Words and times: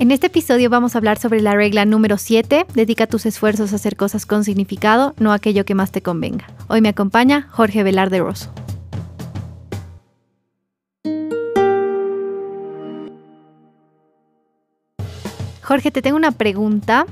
En 0.00 0.12
este 0.12 0.28
episodio 0.28 0.70
vamos 0.70 0.94
a 0.94 0.98
hablar 0.98 1.18
sobre 1.18 1.42
la 1.42 1.56
regla 1.56 1.84
número 1.84 2.18
7, 2.18 2.66
dedica 2.72 3.08
tus 3.08 3.26
esfuerzos 3.26 3.72
a 3.72 3.76
hacer 3.76 3.96
cosas 3.96 4.26
con 4.26 4.44
significado, 4.44 5.12
no 5.18 5.32
aquello 5.32 5.64
que 5.64 5.74
más 5.74 5.90
te 5.90 6.02
convenga. 6.02 6.46
Hoy 6.68 6.80
me 6.80 6.88
acompaña 6.88 7.48
Jorge 7.50 7.82
Velarde 7.82 8.20
Rosso. 8.20 8.48
Jorge, 15.62 15.90
te 15.90 16.00
tengo 16.00 16.16
una 16.16 16.30
pregunta. 16.30 17.04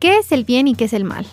¿Qué 0.00 0.18
es 0.18 0.32
el 0.32 0.42
bien 0.42 0.66
y 0.66 0.74
qué 0.74 0.86
es 0.86 0.94
el 0.94 1.04
mal? 1.04 1.24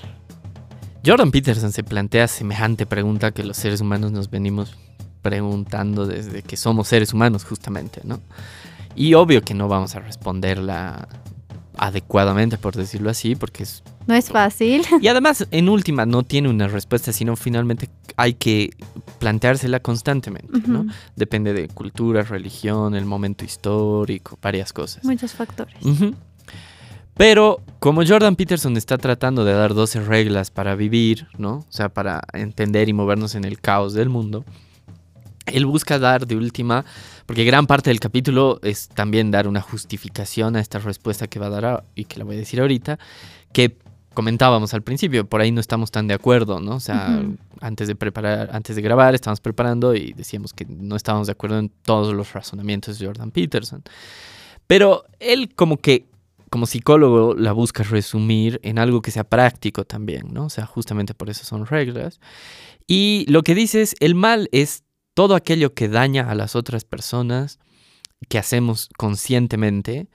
Jordan 1.04 1.32
Peterson 1.32 1.72
se 1.72 1.84
plantea 1.84 2.28
semejante 2.28 2.86
pregunta 2.86 3.32
que 3.32 3.44
los 3.44 3.58
seres 3.58 3.82
humanos 3.82 4.12
nos 4.12 4.30
venimos 4.30 4.78
preguntando 5.24 6.06
desde 6.06 6.44
que 6.44 6.58
somos 6.58 6.88
seres 6.88 7.12
humanos 7.12 7.44
justamente, 7.44 8.02
¿no? 8.04 8.22
Y 8.96 9.14
obvio 9.14 9.42
que 9.42 9.54
no 9.54 9.68
vamos 9.68 9.96
a 9.96 10.00
responderla 10.00 11.08
adecuadamente, 11.78 12.58
por 12.58 12.76
decirlo 12.76 13.10
así, 13.10 13.36
porque 13.36 13.64
es... 13.64 13.84
No 14.08 14.14
es 14.14 14.30
fácil. 14.30 14.84
Y 15.02 15.08
además, 15.08 15.48
en 15.52 15.68
última, 15.68 16.06
no 16.06 16.24
tiene 16.24 16.50
una 16.50 16.68
respuesta, 16.68 17.12
sino 17.12 17.36
finalmente 17.36 17.90
hay 18.16 18.36
que 18.36 18.70
planteársela 19.20 19.80
constantemente, 19.80 20.62
¿no? 20.68 20.86
Depende 21.16 21.54
de 21.54 21.68
cultura, 21.68 22.24
religión, 22.24 22.96
el 22.96 23.06
momento 23.06 23.44
histórico, 23.44 24.38
varias 24.42 24.72
cosas. 24.72 25.04
Muchos 25.04 25.34
factores. 25.34 25.76
Pero 27.16 27.62
como 27.80 28.06
Jordan 28.06 28.36
Peterson 28.36 28.76
está 28.78 28.98
tratando 28.98 29.46
de 29.46 29.54
dar 29.54 29.74
12 29.74 30.02
reglas 30.02 30.52
para 30.52 30.76
vivir, 30.76 31.28
¿no? 31.38 31.60
O 31.60 31.66
sea, 31.70 31.90
para 31.90 32.22
entender 32.34 32.90
y 32.90 32.94
movernos 32.94 33.36
en 33.36 33.46
el 33.46 33.60
caos 33.60 33.94
del 33.94 34.10
mundo, 34.10 34.44
él 35.46 35.66
busca 35.66 35.98
dar 35.98 36.28
de 36.28 36.36
última, 36.36 36.84
porque 37.26 37.44
gran 37.44 37.68
parte 37.68 37.90
del 37.90 38.00
capítulo 38.00 38.60
es 38.62 38.88
también 38.90 39.32
dar 39.32 39.48
una 39.48 39.62
justificación 39.62 40.56
a 40.56 40.60
esta 40.60 40.80
respuesta 40.80 41.28
que 41.28 41.40
va 41.40 41.48
a 41.48 41.50
dar 41.50 41.84
y 41.96 42.06
que 42.06 42.20
la 42.20 42.26
voy 42.26 42.36
a 42.36 42.40
decir 42.40 42.62
ahorita, 42.62 43.00
que 43.52 43.78
comentábamos 44.14 44.74
al 44.74 44.82
principio, 44.82 45.28
por 45.28 45.42
ahí 45.42 45.52
no 45.52 45.60
estamos 45.60 45.92
tan 45.92 46.08
de 46.08 46.14
acuerdo, 46.14 46.60
¿no? 46.60 46.76
O 46.76 46.80
sea, 46.80 47.22
antes 47.62 47.88
de 47.88 47.96
preparar, 47.96 48.50
antes 48.54 48.76
de 48.76 48.82
grabar, 48.82 49.14
estábamos 49.14 49.42
preparando 49.42 49.94
y 49.94 50.14
decíamos 50.14 50.54
que 50.54 50.66
no 50.66 50.96
estábamos 50.96 51.28
de 51.28 51.34
acuerdo 51.34 51.60
en 51.60 51.70
todos 51.84 52.14
los 52.14 52.34
razonamientos 52.34 52.98
de 52.98 53.06
Jordan 53.06 53.32
Peterson. 53.32 53.84
Pero 54.68 55.04
él 55.20 55.54
como 55.54 55.78
que 55.78 56.06
como 56.50 56.68
psicólogo 56.68 57.36
la 57.36 57.52
busca 57.52 57.84
resumir 57.84 58.62
en 58.64 58.80
algo 58.80 59.02
que 59.02 59.12
sea 59.12 59.26
práctico 59.26 59.84
también, 59.84 60.28
¿no? 60.32 60.46
O 60.46 60.50
sea, 60.50 60.66
justamente 60.66 61.14
por 61.14 61.30
eso 61.30 61.44
son 61.44 61.66
reglas. 61.66 62.22
Y 62.88 63.26
lo 63.28 63.44
que 63.44 63.56
dice 63.56 63.82
es, 63.82 63.94
el 64.00 64.16
mal 64.16 64.48
es 64.54 64.85
todo 65.16 65.34
aquello 65.34 65.74
que 65.74 65.90
daña 65.90 66.30
a 66.30 66.36
las 66.36 66.56
otras 66.56 66.84
personas 66.84 67.58
que 68.30 68.38
hacemos 68.38 68.90
conscientemente 68.98 70.08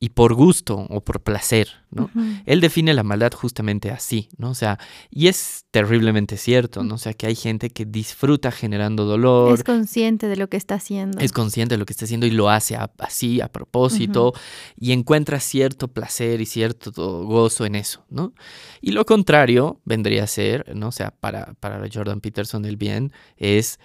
y 0.00 0.10
por 0.10 0.34
gusto 0.34 0.86
o 0.90 1.02
por 1.02 1.22
placer, 1.22 1.68
¿no? 1.90 2.10
Él 2.44 2.60
define 2.60 2.92
la 2.92 3.02
maldad 3.04 3.32
justamente 3.32 3.90
así, 3.90 4.28
¿no? 4.36 4.50
O 4.50 4.54
sea, 4.54 4.78
y 5.10 5.28
es 5.28 5.64
terriblemente 5.70 6.36
cierto, 6.36 6.84
¿no? 6.84 6.96
O 6.96 6.98
sea, 6.98 7.14
que 7.14 7.26
hay 7.26 7.34
gente 7.34 7.70
que 7.70 7.84
disfruta 7.84 8.50
generando 8.50 9.06
dolor. 9.06 9.54
Es 9.54 9.64
consciente 9.64 10.28
de 10.28 10.36
lo 10.36 10.48
que 10.48 10.56
está 10.56 10.74
haciendo. 10.74 11.18
Es 11.20 11.32
consciente 11.32 11.76
de 11.76 11.78
lo 11.78 11.86
que 11.86 11.92
está 11.92 12.04
haciendo 12.04 12.26
y 12.26 12.32
lo 12.32 12.50
hace 12.50 12.76
así, 12.98 13.40
a 13.40 13.48
propósito, 13.48 14.34
y 14.76 14.92
encuentra 14.92 15.40
cierto 15.40 15.88
placer 15.88 16.40
y 16.40 16.46
cierto 16.46 16.92
gozo 17.24 17.64
en 17.64 17.74
eso, 17.74 18.04
¿no? 18.10 18.34
Y 18.82 18.90
lo 18.90 19.06
contrario 19.06 19.80
vendría 19.84 20.24
a 20.24 20.26
ser, 20.26 20.76
¿no? 20.76 20.88
O 20.88 20.92
sea, 20.92 21.12
para, 21.12 21.54
para 21.60 21.82
Jordan 21.90 22.20
Peterson 22.20 22.66
el 22.66 22.76
bien 22.76 23.12
es 23.36 23.78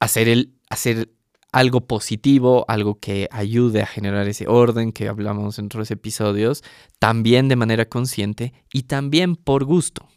hacer, 0.00 0.28
el, 0.28 0.54
hacer 0.68 1.10
algo 1.52 1.82
positivo, 1.86 2.64
algo 2.68 2.98
que 2.98 3.28
ayude 3.30 3.82
a 3.82 3.86
generar 3.86 4.26
ese 4.28 4.48
orden 4.48 4.92
que 4.92 5.08
hablamos 5.08 5.58
en 5.58 5.66
otros 5.66 5.90
episodios, 5.90 6.62
también 6.98 7.48
de 7.48 7.56
manera 7.56 7.88
consciente 7.88 8.52
y 8.72 8.84
también 8.84 9.36
por 9.36 9.64
gusto. 9.64 10.08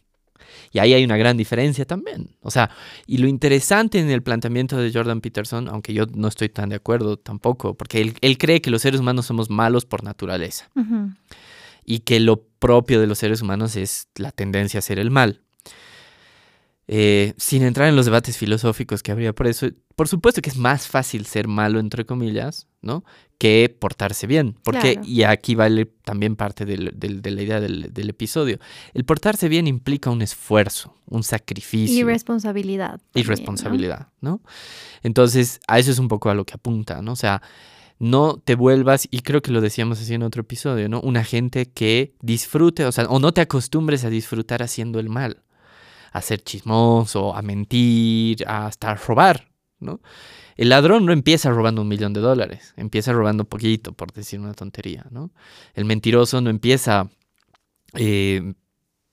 Y 0.71 0.79
ahí 0.79 0.93
hay 0.93 1.03
una 1.03 1.17
gran 1.17 1.37
diferencia 1.37 1.85
también. 1.85 2.35
O 2.41 2.51
sea, 2.51 2.69
y 3.05 3.17
lo 3.17 3.27
interesante 3.27 3.99
en 3.99 4.09
el 4.09 4.23
planteamiento 4.23 4.77
de 4.77 4.91
Jordan 4.91 5.21
Peterson, 5.21 5.67
aunque 5.69 5.93
yo 5.93 6.05
no 6.13 6.27
estoy 6.27 6.49
tan 6.49 6.69
de 6.69 6.75
acuerdo 6.75 7.17
tampoco, 7.17 7.75
porque 7.75 8.13
él, 8.21 8.37
cree 8.37 8.61
que 8.61 8.71
los 8.71 8.81
seres 8.81 8.99
humanos 8.99 9.25
somos 9.25 9.49
malos 9.49 9.85
por 9.85 10.03
naturaleza. 10.03 10.69
Y 11.85 11.99
que 11.99 12.19
lo 12.19 12.43
propio 12.59 12.99
de 12.99 13.07
los 13.07 13.19
seres 13.19 13.41
humanos 13.41 13.75
es 13.75 14.09
la 14.15 14.31
tendencia 14.31 14.79
a 14.79 14.79
hacer 14.79 14.99
el 14.99 15.11
mal. 15.11 15.43
Eh, 16.89 17.33
sin 17.35 17.63
entrar 17.63 17.89
en 17.89 17.97
los 17.97 18.05
debates 18.05 18.37
filosóficos 18.37 19.03
que 19.03 19.11
habría 19.11 19.33
por 19.33 19.47
eso, 19.47 19.67
por 19.97 20.07
supuesto 20.07 20.41
que 20.41 20.49
es 20.49 20.55
más 20.55 20.87
fácil 20.87 21.25
ser 21.25 21.49
malo, 21.49 21.79
entre 21.79 22.05
comillas, 22.05 22.67
¿no? 22.81 23.03
Que 23.37 23.75
portarse 23.77 24.25
bien. 24.25 24.55
Porque, 24.63 24.97
y 25.03 25.23
aquí 25.23 25.53
vale 25.53 25.85
también 26.05 26.37
parte 26.37 26.63
de 26.63 26.77
la 26.77 27.41
idea 27.41 27.59
del, 27.59 28.09
episodio, 28.09 28.59
el 28.93 29.03
portarse 29.03 29.49
bien 29.49 29.67
implica 29.67 30.09
un 30.09 30.21
esfuerzo, 30.21 30.95
un 31.07 31.23
sacrificio. 31.23 31.99
Y 31.99 32.03
responsabilidad. 32.03 33.01
y 33.13 33.23
responsabilidad, 33.23 34.07
¿no? 34.21 34.41
Entonces, 35.03 35.59
a 35.67 35.79
eso 35.79 35.91
es 35.91 35.99
un 35.99 36.07
poco 36.07 36.29
a 36.29 36.35
lo 36.35 36.45
que 36.45 36.53
apunta, 36.53 37.01
¿no? 37.01 37.11
O 37.11 37.17
sea, 37.17 37.41
no 37.99 38.37
te 38.37 38.55
vuelvas, 38.55 39.09
y 39.11 39.19
creo 39.21 39.41
que 39.41 39.51
lo 39.51 39.59
decíamos 39.59 39.99
así 39.99 40.13
en 40.13 40.23
otro 40.23 40.43
episodio, 40.43 40.87
¿no? 40.87 41.01
Una 41.01 41.25
gente 41.25 41.65
que 41.65 42.13
disfrute, 42.21 42.85
o 42.85 42.93
sea, 42.93 43.07
o 43.07 43.19
no 43.19 43.33
te 43.33 43.41
acostumbres 43.41 44.05
a 44.05 44.09
disfrutar 44.09 44.63
haciendo 44.63 45.01
el 45.01 45.09
mal 45.09 45.43
a 46.11 46.21
ser 46.21 46.41
chismoso, 46.41 47.35
a 47.35 47.41
mentir, 47.41 48.47
hasta 48.47 48.95
robar, 48.95 49.47
¿no? 49.79 49.99
El 50.55 50.69
ladrón 50.69 51.05
no 51.05 51.13
empieza 51.13 51.51
robando 51.51 51.83
un 51.83 51.87
millón 51.87 52.13
de 52.13 52.19
dólares, 52.19 52.73
empieza 52.77 53.13
robando 53.13 53.45
poquito, 53.45 53.93
por 53.93 54.11
decir 54.11 54.39
una 54.39 54.53
tontería, 54.53 55.05
¿no? 55.11 55.31
El 55.75 55.85
mentiroso 55.85 56.41
no 56.41 56.49
empieza 56.49 57.09
eh, 57.93 58.53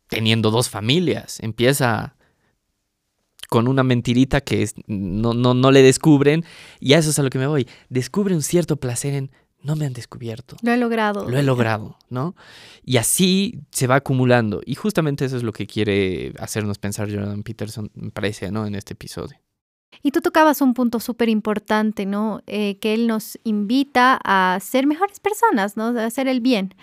teniendo 0.09 0.50
dos 0.50 0.71
familias, 0.71 1.41
empieza 1.41 2.16
con 3.49 3.69
una 3.69 3.82
mentirita 3.84 4.41
que 4.41 4.69
no, 4.87 5.34
no, 5.34 5.55
no 5.55 5.71
le 5.71 5.82
descubren, 5.82 6.44
y 6.81 6.94
a 6.94 6.99
eso 6.99 7.11
es 7.11 7.19
a 7.19 7.22
lo 7.22 7.31
que 7.31 7.38
me 7.38 7.47
voy. 7.47 7.69
Descubre 7.88 8.34
un 8.34 8.43
cierto 8.43 8.76
placer 8.76 9.15
en 9.15 9.31
no 9.64 9.76
me 9.76 9.86
han 9.86 9.94
descubierto. 9.94 10.56
Lo 10.62 10.72
he 10.72 10.76
logrado. 10.76 11.28
Lo 11.28 11.38
he 11.38 11.42
logrado, 11.42 11.97
¿no? 12.10 12.36
Y 12.84 12.98
así 12.98 13.60
se 13.70 13.86
va 13.86 13.97
acumulando. 13.97 14.60
Y 14.64 14.75
justamente 14.75 15.25
eso 15.25 15.38
es 15.38 15.42
lo 15.42 15.52
que 15.52 15.66
quiere 15.66 16.34
hacernos 16.38 16.78
pensar 16.78 17.10
Jordan 17.10 17.42
Peterson, 17.42 17.91
me 17.94 18.10
parece, 18.10 18.50
¿no? 18.52 18.66
En 18.66 18.75
este 18.75 18.92
episodio. 18.92 19.38
Y 20.02 20.10
tú 20.10 20.20
tocabas 20.20 20.60
un 20.60 20.75
punto 20.75 21.00
súper 21.00 21.30
importante, 21.30 22.04
¿no? 22.04 22.42
Eh, 22.47 22.78
que 22.78 22.92
él 22.92 23.06
nos 23.06 23.38
invita 23.42 24.20
a 24.22 24.58
ser 24.60 24.86
mejores 24.86 25.19
personas, 25.19 25.76
¿no? 25.78 25.98
A 25.98 26.04
hacer 26.04 26.28
el 26.28 26.41
bien. 26.41 26.75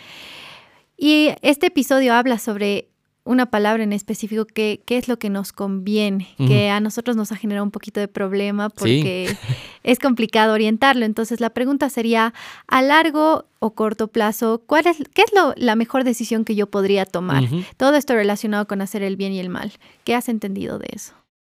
Y 0.98 1.30
este 1.42 1.68
episodio 1.68 2.14
habla 2.14 2.40
sobre 2.40 2.91
una 3.24 3.46
palabra 3.52 3.84
en 3.84 3.94
específico, 3.94 4.46
¿qué, 4.46 4.82
qué 4.86 4.98
es 4.98 5.08
lo 5.08 5.20
que 5.20 5.30
nos 5.30 5.54
conviene? 5.54 6.28
Que 6.38 6.70
a 6.70 6.80
nosotros 6.80 7.16
nos 7.16 7.32
ha 7.32 7.36
generado 7.36 7.64
un 7.64 7.72
poquito 7.72 8.00
de 8.00 8.08
problema 8.08 8.70
porque 8.70 9.36
es 9.84 10.00
complicado 10.00 10.54
orientarlo. 10.54 11.06
Entonces 11.06 11.40
la 11.40 11.52
pregunta 11.52 11.90
sería, 11.90 12.34
a 12.68 12.82
largo 12.82 13.46
o 13.60 13.76
corto 13.76 14.08
plazo, 14.08 14.64
¿cuál 14.66 14.88
es, 14.88 14.98
¿qué 15.14 15.22
es 15.22 15.34
lo, 15.34 15.54
la 15.56 15.76
mejor 15.76 16.04
decisión 16.04 16.46
que 16.46 16.56
yo 16.56 16.68
podría 16.68 17.06
tomar? 17.06 17.44
Todo 17.78 17.96
esto 17.96 18.16
relacionado 18.16 18.68
con 18.68 18.82
hacer 18.82 19.04
el 19.04 19.18
bien 19.18 19.34
y 19.34 19.40
el 19.40 19.50
mal. 19.50 19.72
¿Qué 20.04 20.16
has 20.16 20.28
entendido 20.28 20.80
de 20.80 20.90
eso? 20.94 21.14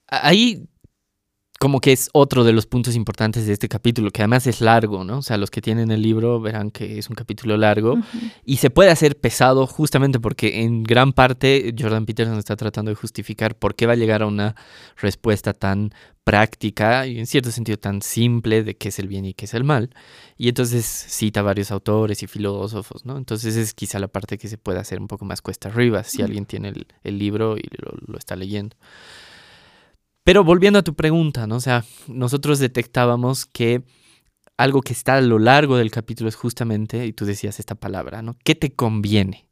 Ahí 0.09 0.67
como 1.63 1.81
que 1.81 1.93
es 1.93 2.11
otro 2.13 2.43
de 2.43 2.53
los 2.53 2.67
puntos 2.67 2.97
importantes 2.97 3.47
de 3.47 3.53
este 3.53 3.69
capítulo, 3.69 4.11
que 4.11 4.23
además 4.23 4.49
es 4.49 4.61
largo, 4.61 5.05
¿no? 5.05 5.19
O 5.19 5.23
sea, 5.23 5.37
los 5.37 5.49
que 5.49 5.63
tienen 5.63 5.93
el 5.93 6.03
libro 6.03 6.41
verán 6.41 6.73
que 6.73 6.99
es 6.99 7.09
un 7.09 7.15
capítulo 7.15 7.57
largo 7.57 7.99
y 8.45 8.57
se 8.57 8.69
puede 8.69 8.91
hacer 8.91 9.17
pesado 9.17 9.69
justamente 9.69 10.19
porque 10.19 10.63
en 10.63 10.83
gran 10.83 11.13
parte 11.13 11.73
Jordan 11.79 12.05
Peterson 12.05 12.37
está 12.37 12.57
tratando 12.57 12.91
de 12.91 12.97
justificar 12.97 13.55
por 13.55 13.77
qué 13.77 13.87
va 13.87 13.93
a 13.93 13.97
llegar 13.97 14.23
a 14.23 14.27
una 14.27 14.57
respuesta 14.97 15.53
tan 15.53 15.95
práctica 16.25 17.07
y 17.07 17.21
en 17.21 17.29
cierto 17.29 17.53
sentido 17.53 17.79
tan 17.79 18.03
simple 18.03 18.65
de 18.65 18.75
qué 18.75 18.89
es 18.89 18.99
el 18.99 19.07
bien 19.07 19.25
y 19.25 19.33
qué 19.33 19.45
es 19.45 19.55
el 19.55 19.63
mal. 19.63 19.91
Y 20.37 20.49
entonces 20.49 20.85
cita 20.85 21.43
varios 21.43 21.71
autores 21.71 22.25
y 22.25 22.27
filósofos, 22.27 23.07
¿no? 23.07 23.17
Entonces 23.17 23.55
es 23.55 23.73
quizá 23.73 24.01
la 24.01 24.09
parte 24.09 24.37
que 24.37 24.49
se 24.49 24.59
puede 24.59 24.81
hacer 24.81 24.99
un 24.99 25.07
poco 25.07 25.25
más 25.25 25.41
cuesta 25.43 25.69
arriba 25.69 26.03
si 26.03 26.23
alguien 26.23 26.45
tiene 26.45 26.73
el, 27.05 27.19
libro 27.19 27.57
y 27.57 27.69
lo 28.09 28.19
está 28.19 28.35
leyendo. 28.35 28.75
Pero 30.25 30.45
volviendo 30.45 30.79
a 30.79 30.83
tu 30.83 30.95
pregunta, 30.95 31.47
¿no? 31.47 31.57
O 31.57 31.61
sea, 31.61 31.85
nosotros 32.07 32.59
detectábamos 32.59 33.47
que 33.47 33.83
algo 34.57 34.83
que 34.83 34.93
está 34.93 35.17
a 35.17 35.21
lo 35.21 35.39
largo 35.39 35.77
del 35.77 35.91
capítulo 35.91 36.29
es 36.29 36.37
justamente, 36.37 37.07
y 37.07 37.13
tú 37.13 37.25
decías 37.25 37.59
esta 37.59 37.75
palabra, 37.75 38.23
¿no? 38.23 38.37
¿Qué 38.45 38.55
te 38.55 38.75
conviene? 38.75 39.49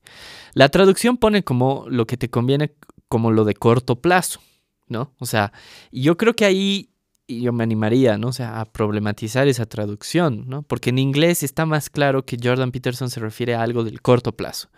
La 0.55 0.69
traducción 0.69 1.17
pone 1.17 1.43
como 1.43 1.87
lo 1.89 2.07
que 2.07 2.17
te 2.17 2.31
conviene 2.31 2.75
como 3.09 3.33
lo 3.33 3.45
de 3.45 3.55
corto 3.55 4.01
plazo, 4.01 4.41
¿no? 4.87 5.13
O 5.19 5.27
sea, 5.27 5.53
yo 5.91 6.17
creo 6.17 6.35
que 6.35 6.45
ahí 6.45 6.90
yo 7.39 7.53
me 7.53 7.63
animaría, 7.63 8.19
¿no? 8.19 8.29
O 8.29 8.33
sea, 8.33 8.61
a 8.61 8.65
problematizar 8.65 9.47
esa 9.49 9.67
traducción, 9.67 10.45
¿no? 10.49 10.63
Porque 10.63 10.91
en 10.91 10.99
inglés 10.99 11.43
está 11.43 11.67
más 11.67 11.91
claro 11.91 12.25
que 12.25 12.37
Jordan 12.43 12.73
Peterson 12.73 13.11
se 13.11 13.21
refiere 13.21 13.55
a 13.55 13.63
algo 13.63 13.85
del 13.85 14.03
corto 14.03 14.33
plazo, 14.33 14.69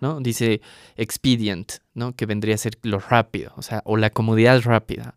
¿no? 0.00 0.20
Dice 0.20 0.60
expedient, 0.96 1.74
¿no? 1.94 2.14
Que 2.14 2.26
vendría 2.26 2.54
a 2.54 2.58
ser 2.58 2.78
lo 2.82 2.98
rápido, 2.98 3.52
o 3.56 3.62
sea, 3.62 3.82
o 3.84 3.96
la 3.96 4.10
comodidad 4.10 4.60
rápida. 4.62 5.14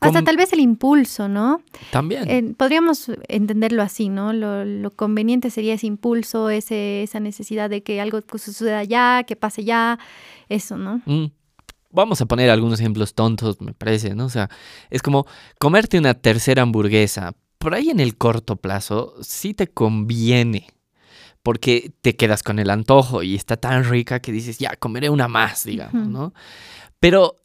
Hasta 0.00 0.22
tal 0.22 0.36
vez 0.36 0.52
el 0.52 0.60
impulso, 0.60 1.28
¿no? 1.28 1.62
También. 1.90 2.54
podríamos 2.54 3.10
entenderlo 3.28 3.82
así, 3.82 4.08
¿no? 4.08 4.32
Lo, 4.32 4.90
conveniente 4.92 5.50
sería 5.50 5.74
ese 5.74 5.86
impulso, 5.86 6.48
ese, 6.48 7.02
esa 7.02 7.20
necesidad 7.20 7.68
de 7.68 7.82
que 7.82 8.00
algo 8.00 8.20
suceda 8.36 8.82
ya, 8.84 9.24
que 9.24 9.36
pase 9.36 9.64
ya, 9.64 9.98
eso, 10.48 10.78
¿no? 10.78 11.02
Mm. 11.04 11.26
Vamos 11.90 12.20
a 12.20 12.26
poner 12.26 12.50
algunos 12.50 12.80
ejemplos 12.80 13.14
tontos, 13.14 13.60
me 13.60 13.72
parece, 13.72 14.14
¿no? 14.14 14.26
O 14.26 14.30
sea, 14.30 14.48
es 14.90 15.02
como 15.02 15.26
comerte 15.58 15.98
una 15.98 16.14
tercera 16.14 16.62
hamburguesa. 16.62 17.34
Por 17.58 17.74
ahí 17.74 17.90
en 17.90 18.00
el 18.00 18.16
corto 18.16 18.56
plazo 18.56 19.14
sí 19.22 19.54
te 19.54 19.66
conviene, 19.68 20.68
porque 21.42 21.92
te 22.00 22.16
quedas 22.16 22.42
con 22.42 22.58
el 22.58 22.70
antojo 22.70 23.22
y 23.22 23.34
está 23.34 23.56
tan 23.56 23.84
rica 23.84 24.20
que 24.20 24.32
dices, 24.32 24.58
ya, 24.58 24.76
comeré 24.76 25.10
una 25.10 25.28
más, 25.28 25.64
digamos, 25.64 26.06
¿no? 26.06 26.32
Pero 27.00 27.36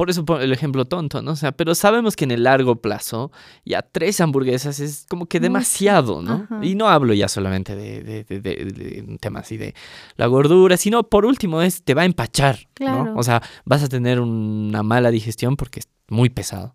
por 0.00 0.08
eso 0.08 0.24
el 0.40 0.50
ejemplo 0.50 0.86
tonto, 0.86 1.20
¿no? 1.20 1.32
O 1.32 1.36
sea, 1.36 1.52
pero 1.52 1.74
sabemos 1.74 2.16
que 2.16 2.24
en 2.24 2.30
el 2.30 2.44
largo 2.44 2.76
plazo 2.76 3.30
ya 3.66 3.82
tres 3.82 4.18
hamburguesas 4.22 4.80
es 4.80 5.04
como 5.10 5.26
que 5.26 5.40
demasiado, 5.40 6.22
¿no? 6.22 6.48
Y 6.62 6.74
no 6.74 6.88
hablo 6.88 7.12
ya 7.12 7.28
solamente 7.28 7.76
de, 7.76 8.02
de, 8.02 8.24
de, 8.24 8.40
de, 8.40 9.18
temas 9.20 9.42
así 9.42 9.58
de 9.58 9.74
la 10.16 10.24
gordura, 10.24 10.78
sino 10.78 11.02
por 11.02 11.26
último 11.26 11.60
es, 11.60 11.84
te 11.84 11.92
va 11.92 12.00
a 12.00 12.04
empachar, 12.06 12.60
¿no? 12.78 13.12
O 13.14 13.22
sea, 13.22 13.42
vas 13.66 13.82
a 13.82 13.88
tener 13.88 14.20
una 14.20 14.82
mala 14.82 15.10
digestión 15.10 15.54
porque 15.54 15.80
es 15.80 15.88
muy 16.08 16.30
pesado. 16.30 16.74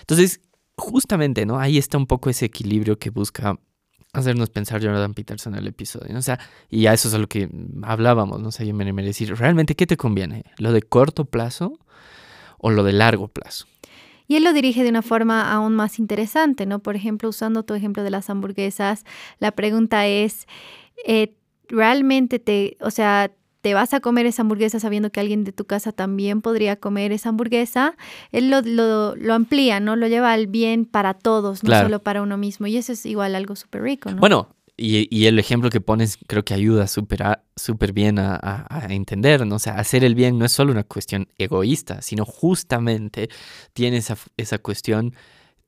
Entonces, 0.00 0.40
justamente, 0.76 1.46
¿no? 1.46 1.60
Ahí 1.60 1.78
está 1.78 1.98
un 1.98 2.08
poco 2.08 2.30
ese 2.30 2.46
equilibrio 2.46 2.98
que 2.98 3.10
busca 3.10 3.60
hacernos 4.12 4.50
pensar 4.50 4.82
Jordan 4.82 5.14
Peterson 5.14 5.54
en 5.54 5.60
el 5.60 5.68
episodio, 5.68 6.12
¿no? 6.12 6.18
O 6.18 6.22
sea, 6.22 6.40
y 6.68 6.86
a 6.86 6.94
eso 6.94 7.06
es 7.06 7.14
a 7.14 7.18
lo 7.18 7.28
que 7.28 7.48
hablábamos, 7.84 8.40
¿no? 8.40 8.48
O 8.48 8.50
sea, 8.50 8.66
yo 8.66 8.74
me, 8.74 8.92
me 8.92 9.04
decir, 9.04 9.32
¿realmente 9.36 9.76
qué 9.76 9.86
te 9.86 9.96
conviene? 9.96 10.42
¿Lo 10.58 10.72
de 10.72 10.82
corto 10.82 11.26
plazo? 11.26 11.78
O 12.58 12.70
lo 12.70 12.84
de 12.84 12.92
largo 12.92 13.28
plazo. 13.28 13.66
Y 14.28 14.36
él 14.36 14.44
lo 14.44 14.52
dirige 14.52 14.82
de 14.82 14.90
una 14.90 15.02
forma 15.02 15.52
aún 15.52 15.74
más 15.74 15.98
interesante, 15.98 16.66
¿no? 16.66 16.80
Por 16.80 16.96
ejemplo, 16.96 17.28
usando 17.28 17.62
tu 17.62 17.74
ejemplo 17.74 18.02
de 18.02 18.10
las 18.10 18.28
hamburguesas, 18.28 19.04
la 19.38 19.52
pregunta 19.52 20.06
es, 20.06 20.46
eh, 21.06 21.34
¿realmente 21.68 22.38
te, 22.38 22.76
o 22.80 22.90
sea, 22.90 23.30
te 23.60 23.74
vas 23.74 23.94
a 23.94 24.00
comer 24.00 24.26
esa 24.26 24.42
hamburguesa 24.42 24.80
sabiendo 24.80 25.10
que 25.10 25.20
alguien 25.20 25.44
de 25.44 25.52
tu 25.52 25.64
casa 25.64 25.92
también 25.92 26.42
podría 26.42 26.76
comer 26.76 27.12
esa 27.12 27.28
hamburguesa? 27.28 27.96
Él 28.32 28.50
lo, 28.50 28.62
lo, 28.62 29.34
amplía, 29.34 29.80
¿no? 29.80 29.96
Lo 29.96 30.08
lleva 30.08 30.32
al 30.32 30.46
bien 30.48 30.86
para 30.86 31.14
todos, 31.14 31.62
no 31.62 31.78
solo 31.78 32.00
para 32.00 32.22
uno 32.22 32.36
mismo. 32.36 32.66
Y 32.66 32.76
eso 32.76 32.92
es 32.92 33.06
igual 33.06 33.34
algo 33.34 33.54
súper 33.54 33.82
rico, 33.82 34.10
¿no? 34.10 34.18
Bueno, 34.18 34.48
y, 34.78 35.26
el 35.26 35.38
ejemplo 35.38 35.70
que 35.70 35.80
pones 35.80 36.18
creo 36.26 36.44
que 36.44 36.52
ayuda 36.52 36.86
súper 36.86 37.92
bien 37.94 38.18
a, 38.18 38.86
entender, 38.90 39.46
¿no? 39.46 39.56
O 39.56 39.58
sea, 39.58 39.78
hacer 39.78 40.04
el 40.04 40.14
bien 40.14 40.38
no 40.38 40.44
es 40.44 40.52
solo 40.52 40.72
una 40.72 40.84
cuestión 40.84 41.28
egoísta, 41.38 42.02
sino 42.02 42.26
justamente 42.26 43.30
tiene 43.72 43.96
esa, 43.98 44.18
esa 44.36 44.58
cuestión 44.58 45.14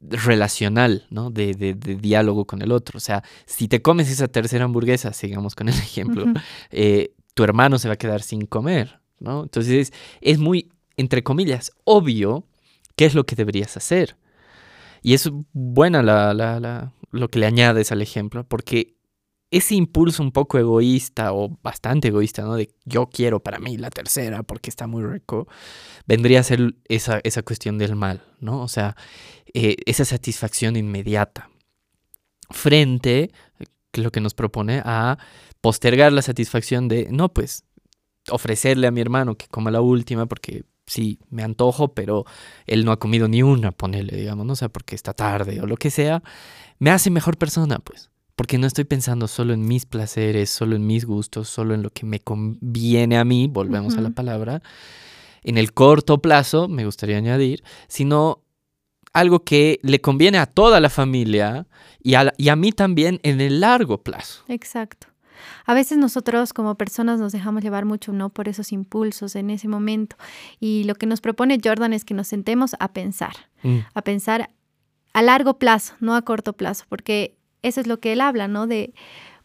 relacional, 0.00 1.06
¿no? 1.10 1.31
De, 1.31 1.55
de, 1.55 1.75
diálogo 1.75 2.44
con 2.46 2.60
el 2.60 2.70
otro. 2.70 2.99
O 2.99 3.00
sea, 3.00 3.25
si 3.46 3.66
te 3.66 3.81
comes 3.81 4.10
esa 4.10 4.28
tercera 4.28 4.64
hamburguesa, 4.64 5.14
sigamos 5.14 5.54
con 5.54 5.69
el 5.70 5.75
ejemplo, 5.75 6.26
eh, 6.70 7.14
tu 7.32 7.44
hermano 7.44 7.78
se 7.78 7.88
va 7.88 7.94
a 7.94 7.99
quedar 7.99 8.22
sin 8.22 8.44
comer, 8.44 9.00
¿no? 9.20 9.44
Entonces 9.44 9.93
es, 10.20 10.38
muy, 10.38 10.70
entre 10.99 11.22
comillas, 11.22 11.72
obvio 11.84 12.44
qué 12.94 13.06
es 13.06 13.14
lo 13.14 13.25
que 13.25 13.37
deberías 13.37 13.75
hacer. 13.76 14.16
Y 15.00 15.14
es 15.14 15.31
buena 15.52 16.02
la, 16.02 16.34
la, 16.34 16.61
la, 16.61 16.93
lo 17.11 17.31
que 17.31 17.38
le 17.38 17.46
añades 17.46 17.90
al 17.93 18.02
ejemplo, 18.02 18.44
porque 18.44 18.98
ese 19.50 19.75
impulso 19.75 20.23
un 20.23 20.33
poco 20.33 20.59
egoísta 20.59 21.33
o 21.33 21.59
bastante 21.62 22.09
egoísta, 22.09 22.43
¿no? 22.43 22.55
De 22.56 22.71
yo 22.85 23.06
quiero 23.06 23.41
para 23.41 23.59
mí 23.59 23.77
la 23.79 23.91
tercera 23.91 24.43
porque 24.43 24.71
está 24.71 24.87
muy 24.87 25.05
rico, 25.05 25.49
vendría 26.06 26.41
a 26.41 26.43
ser 26.43 26.75
esa, 26.89 27.21
esa 27.25 27.43
cuestión 27.43 27.79
del 27.79 27.97
mal, 27.97 28.23
¿no? 28.41 28.61
O 28.62 28.69
sea, 28.69 28.97
eh, 29.55 29.77
esa 29.87 30.05
satisfacción 30.05 30.77
inmediata 30.77 31.50
frente, 32.50 33.31
que 33.91 34.00
lo 34.03 34.11
que 34.11 34.21
nos 34.21 34.35
propone, 34.35 34.83
a 34.85 35.19
postergar 35.61 36.12
la 36.12 36.23
satisfacción 36.23 36.89
de, 36.89 37.09
no, 37.11 37.33
pues, 37.33 37.65
ofrecerle 38.31 38.87
a 38.87 38.91
mi 38.91 39.00
hermano 39.00 39.37
que 39.37 39.47
coma 39.49 39.71
la 39.71 39.81
última 39.81 40.27
porque 40.27 40.65
sí, 40.87 41.19
me 41.31 41.43
antojo, 41.43 41.95
pero 41.95 42.25
él 42.67 42.85
no 42.85 42.93
ha 42.93 42.99
comido 42.99 43.29
ni 43.29 43.43
una, 43.43 43.73
ponele, 43.73 44.17
digamos, 44.17 44.47
no 44.47 44.53
o 44.53 44.56
sea, 44.56 44.69
porque 44.69 44.95
está 44.95 45.12
tarde 45.15 45.61
o 45.61 45.67
lo 45.67 45.77
que 45.77 45.91
sea, 45.91 46.23
me 46.79 46.91
hace 46.91 47.11
mejor 47.11 47.37
persona, 47.39 47.79
pues 47.79 48.11
porque 48.38 48.56
no 48.56 48.69
estoy 48.69 48.85
pensando 48.85 49.26
solo 49.26 49.52
en 49.52 49.67
mis 49.67 49.85
placeres, 49.85 50.49
solo 50.49 50.76
en 50.76 50.87
mis 50.87 51.05
gustos, 51.05 51.49
solo 51.49 51.75
en 51.75 51.82
lo 51.82 51.90
que 51.90 52.06
me 52.06 52.20
conviene 52.20 53.19
a 53.19 53.25
mí, 53.25 53.49
volvemos 53.49 53.96
a 53.96 54.00
la 54.00 54.11
palabra, 54.11 54.62
en 55.43 55.58
el 55.58 55.73
corto 55.73 56.23
plazo, 56.23 56.69
me 56.69 56.85
gustaría 56.85 57.17
añadir, 57.17 57.64
sino 57.88 58.44
algo 59.12 59.40
que 59.40 59.81
le 59.82 60.00
conviene 60.00 60.38
a 60.38 60.46
toda 60.46 60.79
la 60.79 60.88
familia 60.88 61.67
y 62.00 62.14
a, 62.14 62.32
y 62.37 62.49
a 62.49 62.55
mí 62.55 62.70
también 62.70 63.19
en 63.25 63.40
el 63.40 63.58
largo 63.58 64.05
plazo. 64.05 64.44
Exacto. 64.46 65.08
A 65.67 65.75
veces 65.75 65.99
nosotros 65.99 66.52
como 66.52 66.76
personas 66.76 67.19
nos 67.19 67.32
dejamos 67.32 67.64
llevar 67.64 67.87
mucho, 67.87 68.12
¿no? 68.12 68.29
Por 68.29 68.49
esos 68.49 68.70
impulsos 68.70 69.35
en 69.35 69.50
ese 69.50 69.67
momento. 69.67 70.14
Y 70.61 70.85
lo 70.85 70.94
que 70.94 71.06
nos 71.06 71.20
propone 71.20 71.58
Jordan 71.62 71.93
es 71.93 72.05
que 72.05 72.14
nos 72.14 72.29
sentemos 72.29 72.76
a 72.79 72.93
pensar, 72.93 73.35
mm. 73.64 73.79
a 73.94 74.02
pensar 74.02 74.50
a 75.12 75.23
largo 75.23 75.58
plazo, 75.58 75.94
no 75.99 76.14
a 76.14 76.23
corto 76.23 76.52
plazo, 76.52 76.85
porque 76.88 77.38
eso 77.62 77.81
es 77.81 77.87
lo 77.87 78.00
que 78.00 78.12
él 78.12 78.20
habla, 78.20 78.49
¿no? 78.49 78.66
De 78.66 78.94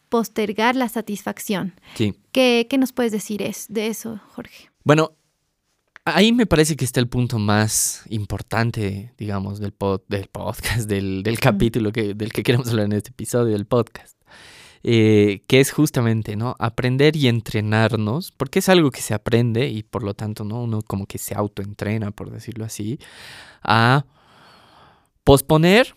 postergar 0.10 0.76
la 0.76 0.90
satisfacción. 0.90 1.74
Sí. 1.96 2.14
¿Qué, 2.32 2.68
nos 2.80 2.94
puedes 2.94 3.12
decir 3.12 3.42
es, 3.42 3.66
de 3.70 3.88
eso, 3.88 4.20
Jorge? 4.34 4.70
Bueno, 4.84 5.14
ahí 6.06 6.32
me 6.32 6.46
parece 6.46 6.76
que 6.76 6.86
está 6.86 7.00
el 7.00 7.08
punto 7.08 7.40
más 7.40 8.04
importante, 8.10 9.14
digamos, 9.18 9.60
del, 9.60 9.74
del 10.08 10.28
podcast, 10.28 10.88
del, 10.88 11.40
capítulo 11.40 11.92
que, 11.92 12.14
del 12.14 12.32
que 12.32 12.44
queremos 12.44 12.68
hablar 12.70 12.86
en 12.86 12.94
este 12.94 13.10
episodio 13.10 13.54
del 13.54 13.66
podcast. 13.66 14.18
Eh, 14.86 15.42
que 15.48 15.62
es 15.62 15.72
justamente, 15.72 16.36
¿no? 16.36 16.58
Aprender 16.60 17.16
y 17.16 17.30
entrenarnos, 17.30 18.34
porque 18.34 18.60
es 18.60 18.68
algo 18.68 18.92
que 18.92 19.00
se 19.00 19.14
aprende 19.14 19.70
y 19.70 19.82
por 19.82 20.04
lo 20.04 20.14
tanto, 20.14 20.44
¿no? 20.44 20.62
Uno 20.62 20.82
como 20.82 21.06
que 21.06 21.18
se 21.18 21.36
autoentrena, 21.36 22.12
por 22.12 22.30
decirlo 22.30 22.66
así, 22.66 23.00
a 23.64 24.06
posponer 25.24 25.96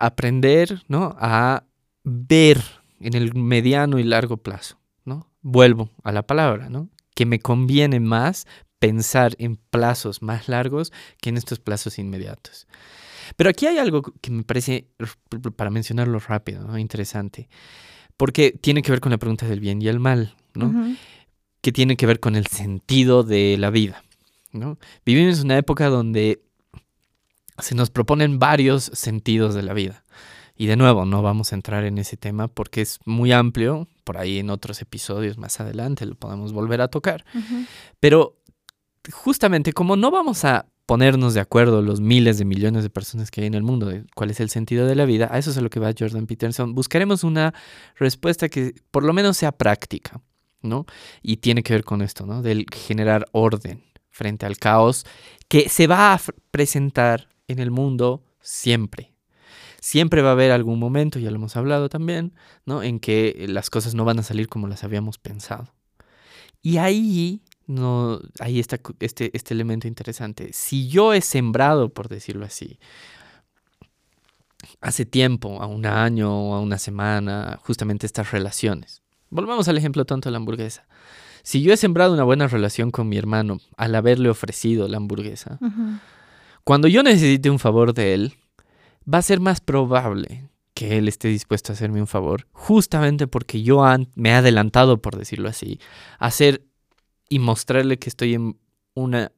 aprender, 0.00 0.82
¿no? 0.88 1.14
A 1.18 1.64
ver 2.04 2.62
en 3.00 3.14
el 3.14 3.34
mediano 3.34 3.98
y 3.98 4.04
largo 4.04 4.38
plazo, 4.38 4.78
¿no? 5.04 5.30
Vuelvo 5.42 5.90
a 6.02 6.12
la 6.12 6.22
palabra, 6.22 6.68
¿no? 6.68 6.88
Que 7.14 7.26
me 7.26 7.38
conviene 7.38 8.00
más 8.00 8.46
pensar 8.78 9.36
en 9.38 9.56
plazos 9.56 10.22
más 10.22 10.48
largos 10.48 10.92
que 11.20 11.28
en 11.28 11.36
estos 11.36 11.60
plazos 11.60 11.98
inmediatos. 11.98 12.66
Pero 13.36 13.50
aquí 13.50 13.66
hay 13.66 13.78
algo 13.78 14.02
que 14.02 14.30
me 14.30 14.42
parece, 14.42 14.88
para 15.56 15.70
mencionarlo 15.70 16.18
rápido, 16.18 16.66
¿no? 16.66 16.78
interesante, 16.78 17.48
porque 18.16 18.52
tiene 18.52 18.82
que 18.82 18.90
ver 18.90 19.00
con 19.00 19.12
la 19.12 19.18
pregunta 19.18 19.46
del 19.46 19.60
bien 19.60 19.80
y 19.80 19.88
el 19.88 20.00
mal, 20.00 20.34
¿no? 20.54 20.96
Que 21.60 21.72
tiene 21.72 21.96
que 21.96 22.06
ver 22.06 22.20
con 22.20 22.36
el 22.36 22.46
sentido 22.46 23.22
de 23.22 23.56
la 23.58 23.70
vida, 23.70 24.02
¿no? 24.52 24.78
Vivimos 25.04 25.38
en 25.38 25.44
una 25.44 25.58
época 25.58 25.88
donde 25.88 26.42
se 27.62 27.74
nos 27.74 27.90
proponen 27.90 28.38
varios 28.38 28.84
sentidos 28.94 29.54
de 29.54 29.62
la 29.62 29.74
vida. 29.74 30.04
Y 30.56 30.66
de 30.66 30.76
nuevo, 30.76 31.06
no 31.06 31.22
vamos 31.22 31.52
a 31.52 31.54
entrar 31.54 31.84
en 31.84 31.96
ese 31.96 32.16
tema 32.18 32.48
porque 32.48 32.82
es 32.82 32.98
muy 33.06 33.32
amplio, 33.32 33.88
por 34.04 34.18
ahí 34.18 34.38
en 34.38 34.50
otros 34.50 34.82
episodios 34.82 35.38
más 35.38 35.58
adelante 35.58 36.04
lo 36.04 36.16
podemos 36.16 36.52
volver 36.52 36.82
a 36.82 36.88
tocar. 36.88 37.24
Pero 37.98 38.36
justamente 39.10 39.72
como 39.72 39.96
no 39.96 40.10
vamos 40.10 40.44
a 40.44 40.66
ponernos 40.84 41.34
de 41.34 41.40
acuerdo 41.40 41.82
los 41.82 42.00
miles 42.00 42.36
de 42.36 42.44
millones 42.44 42.82
de 42.82 42.90
personas 42.90 43.30
que 43.30 43.42
hay 43.42 43.46
en 43.46 43.54
el 43.54 43.62
mundo 43.62 43.86
de 43.86 44.04
cuál 44.14 44.30
es 44.30 44.40
el 44.40 44.50
sentido 44.50 44.86
de 44.86 44.96
la 44.96 45.04
vida, 45.04 45.28
a 45.30 45.38
eso 45.38 45.50
es 45.50 45.56
a 45.56 45.60
lo 45.60 45.70
que 45.70 45.78
va 45.78 45.94
Jordan 45.96 46.26
Peterson, 46.26 46.74
buscaremos 46.74 47.22
una 47.22 47.54
respuesta 47.96 48.48
que 48.48 48.74
por 48.90 49.04
lo 49.04 49.12
menos 49.12 49.36
sea 49.36 49.52
práctica, 49.52 50.20
¿no? 50.62 50.86
Y 51.22 51.36
tiene 51.36 51.62
que 51.62 51.74
ver 51.74 51.84
con 51.84 52.02
esto, 52.02 52.26
¿no? 52.26 52.42
Del 52.42 52.66
generar 52.70 53.26
orden 53.32 53.84
frente 54.10 54.46
al 54.46 54.58
caos 54.58 55.06
que 55.48 55.68
se 55.68 55.86
va 55.86 56.12
a 56.12 56.20
presentar 56.50 57.28
en 57.50 57.58
el 57.58 57.70
mundo 57.70 58.22
siempre. 58.40 59.12
Siempre 59.80 60.22
va 60.22 60.30
a 60.30 60.32
haber 60.32 60.52
algún 60.52 60.78
momento, 60.78 61.18
ya 61.18 61.30
lo 61.30 61.36
hemos 61.36 61.56
hablado 61.56 61.88
también, 61.88 62.34
¿no? 62.66 62.82
En 62.82 63.00
que 63.00 63.46
las 63.48 63.70
cosas 63.70 63.94
no 63.94 64.04
van 64.04 64.18
a 64.18 64.22
salir 64.22 64.48
como 64.48 64.68
las 64.68 64.84
habíamos 64.84 65.18
pensado. 65.18 65.72
Y 66.62 66.76
ahí, 66.76 67.42
no, 67.66 68.20
ahí 68.38 68.60
está 68.60 68.78
este, 69.00 69.30
este 69.34 69.54
elemento 69.54 69.88
interesante. 69.88 70.50
Si 70.52 70.88
yo 70.88 71.14
he 71.14 71.22
sembrado, 71.22 71.88
por 71.88 72.08
decirlo 72.08 72.44
así, 72.44 72.78
hace 74.80 75.06
tiempo, 75.06 75.62
a 75.62 75.66
un 75.66 75.86
año 75.86 76.54
a 76.54 76.60
una 76.60 76.78
semana, 76.78 77.58
justamente 77.62 78.06
estas 78.06 78.30
relaciones. 78.30 79.02
Volvamos 79.30 79.68
al 79.68 79.78
ejemplo 79.78 80.04
tonto 80.04 80.28
de 80.28 80.32
la 80.32 80.38
hamburguesa. 80.38 80.86
Si 81.42 81.62
yo 81.62 81.72
he 81.72 81.76
sembrado 81.78 82.12
una 82.12 82.24
buena 82.24 82.48
relación 82.48 82.90
con 82.90 83.08
mi 83.08 83.16
hermano 83.16 83.60
al 83.78 83.94
haberle 83.94 84.28
ofrecido 84.28 84.88
la 84.88 84.98
hamburguesa, 84.98 85.58
cuando 86.70 86.86
yo 86.86 87.02
necesite 87.02 87.50
un 87.50 87.58
favor 87.58 87.94
de 87.94 88.14
él, 88.14 88.34
va 89.12 89.18
a 89.18 89.22
ser 89.22 89.40
más 89.40 89.60
probable 89.60 90.48
que 90.72 90.98
él 90.98 91.08
esté 91.08 91.26
dispuesto 91.26 91.72
a 91.72 91.74
hacerme 91.74 92.00
un 92.00 92.06
favor, 92.06 92.46
justamente 92.52 93.26
porque 93.26 93.64
yo 93.64 93.82
me 94.14 94.28
he 94.28 94.34
adelantado, 94.34 95.02
por 95.02 95.16
decirlo 95.16 95.48
así, 95.48 95.80
a 96.20 96.26
hacer 96.26 96.62
y 97.28 97.40
mostrarle 97.40 97.98
que 97.98 98.08
estoy 98.08 98.34
en 98.34 98.56
una, 98.94 99.32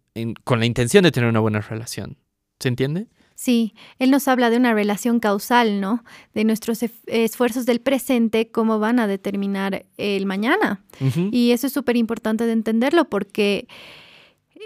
con 0.44 0.60
la 0.60 0.66
intención 0.66 1.04
de 1.04 1.10
tener 1.10 1.30
una 1.30 1.40
buena 1.40 1.62
relación. 1.62 2.18
¿Se 2.60 2.68
entiende? 2.68 3.06
Sí, 3.34 3.72
él 3.98 4.10
nos 4.10 4.28
habla 4.28 4.50
de 4.50 4.58
una 4.58 4.74
relación 4.74 5.18
causal, 5.18 5.80
¿no? 5.80 6.04
De 6.34 6.44
nuestros 6.44 6.80
esfuerzos 7.06 7.64
del 7.64 7.80
presente, 7.80 8.50
cómo 8.50 8.78
van 8.78 8.98
a 8.98 9.06
determinar 9.06 9.86
el 9.96 10.26
mañana. 10.26 10.84
Y 11.30 11.52
eso 11.52 11.66
es 11.66 11.72
súper 11.72 11.96
importante 11.96 12.44
de 12.44 12.52
entenderlo 12.52 13.06
porque, 13.08 13.68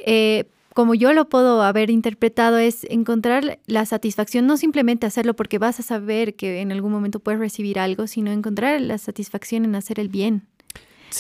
eh, 0.05 0.47
como 0.77 0.95
yo 0.95 1.15
lo 1.15 1.27
puedo 1.31 1.63
haber 1.63 1.89
interpretado, 1.89 2.59
es 2.59 2.85
encontrar 2.91 3.61
la 3.65 3.87
satisfacción, 3.87 4.47
no 4.47 4.59
simplemente 4.59 5.07
hacerlo 5.07 5.35
porque 5.35 5.57
vas 5.57 5.81
a 5.81 5.83
saber 5.83 6.37
que 6.37 6.61
en 6.61 6.71
algún 6.71 6.93
momento 6.93 7.19
puedes 7.19 7.41
recibir 7.41 7.79
algo, 7.79 8.07
sino 8.07 8.31
encontrar 8.31 8.79
la 8.83 8.99
satisfacción 8.99 9.65
en 9.65 9.75
hacer 9.75 9.99
el 9.99 10.11
bien. 10.11 10.47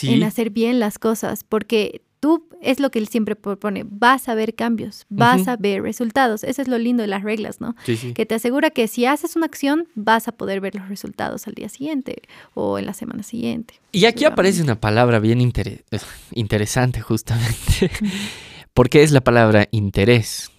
En 0.02 0.24
hacer 0.24 0.50
bien 0.50 0.78
las 0.78 0.98
cosas, 0.98 1.42
porque 1.42 2.02
tú 2.20 2.46
es 2.60 2.80
lo 2.80 2.90
que 2.90 2.98
él 2.98 3.08
siempre 3.08 3.34
propone, 3.34 3.86
vas 3.88 4.28
a 4.28 4.34
ver 4.34 4.54
cambios, 4.54 5.06
vas 5.08 5.48
a 5.48 5.56
ver 5.56 5.82
resultados. 5.82 6.44
Eso 6.44 6.60
es 6.60 6.68
lo 6.68 6.76
lindo 6.76 7.02
de 7.02 7.06
las 7.06 7.22
reglas, 7.22 7.60
¿no? 7.60 7.76
Que 8.14 8.26
te 8.26 8.34
asegura 8.34 8.70
que 8.70 8.88
si 8.88 9.06
haces 9.06 9.36
una 9.36 9.46
acción, 9.46 9.88
vas 9.94 10.28
a 10.28 10.32
poder 10.32 10.60
ver 10.60 10.74
los 10.74 10.88
resultados 10.88 11.46
al 11.46 11.54
día 11.54 11.70
siguiente 11.70 12.22
o 12.52 12.78
en 12.78 12.84
la 12.84 12.92
semana 12.92 13.22
siguiente. 13.22 13.80
Y 13.92 14.04
aquí 14.04 14.26
aparece 14.26 14.62
una 14.62 14.78
palabra 14.78 15.18
bien 15.18 15.40
interesante 16.34 17.00
justamente, 17.00 17.90
porque 18.76 19.02
es 19.02 19.10
la 19.10 19.22
palabra 19.22 19.68
interés, 19.70 20.50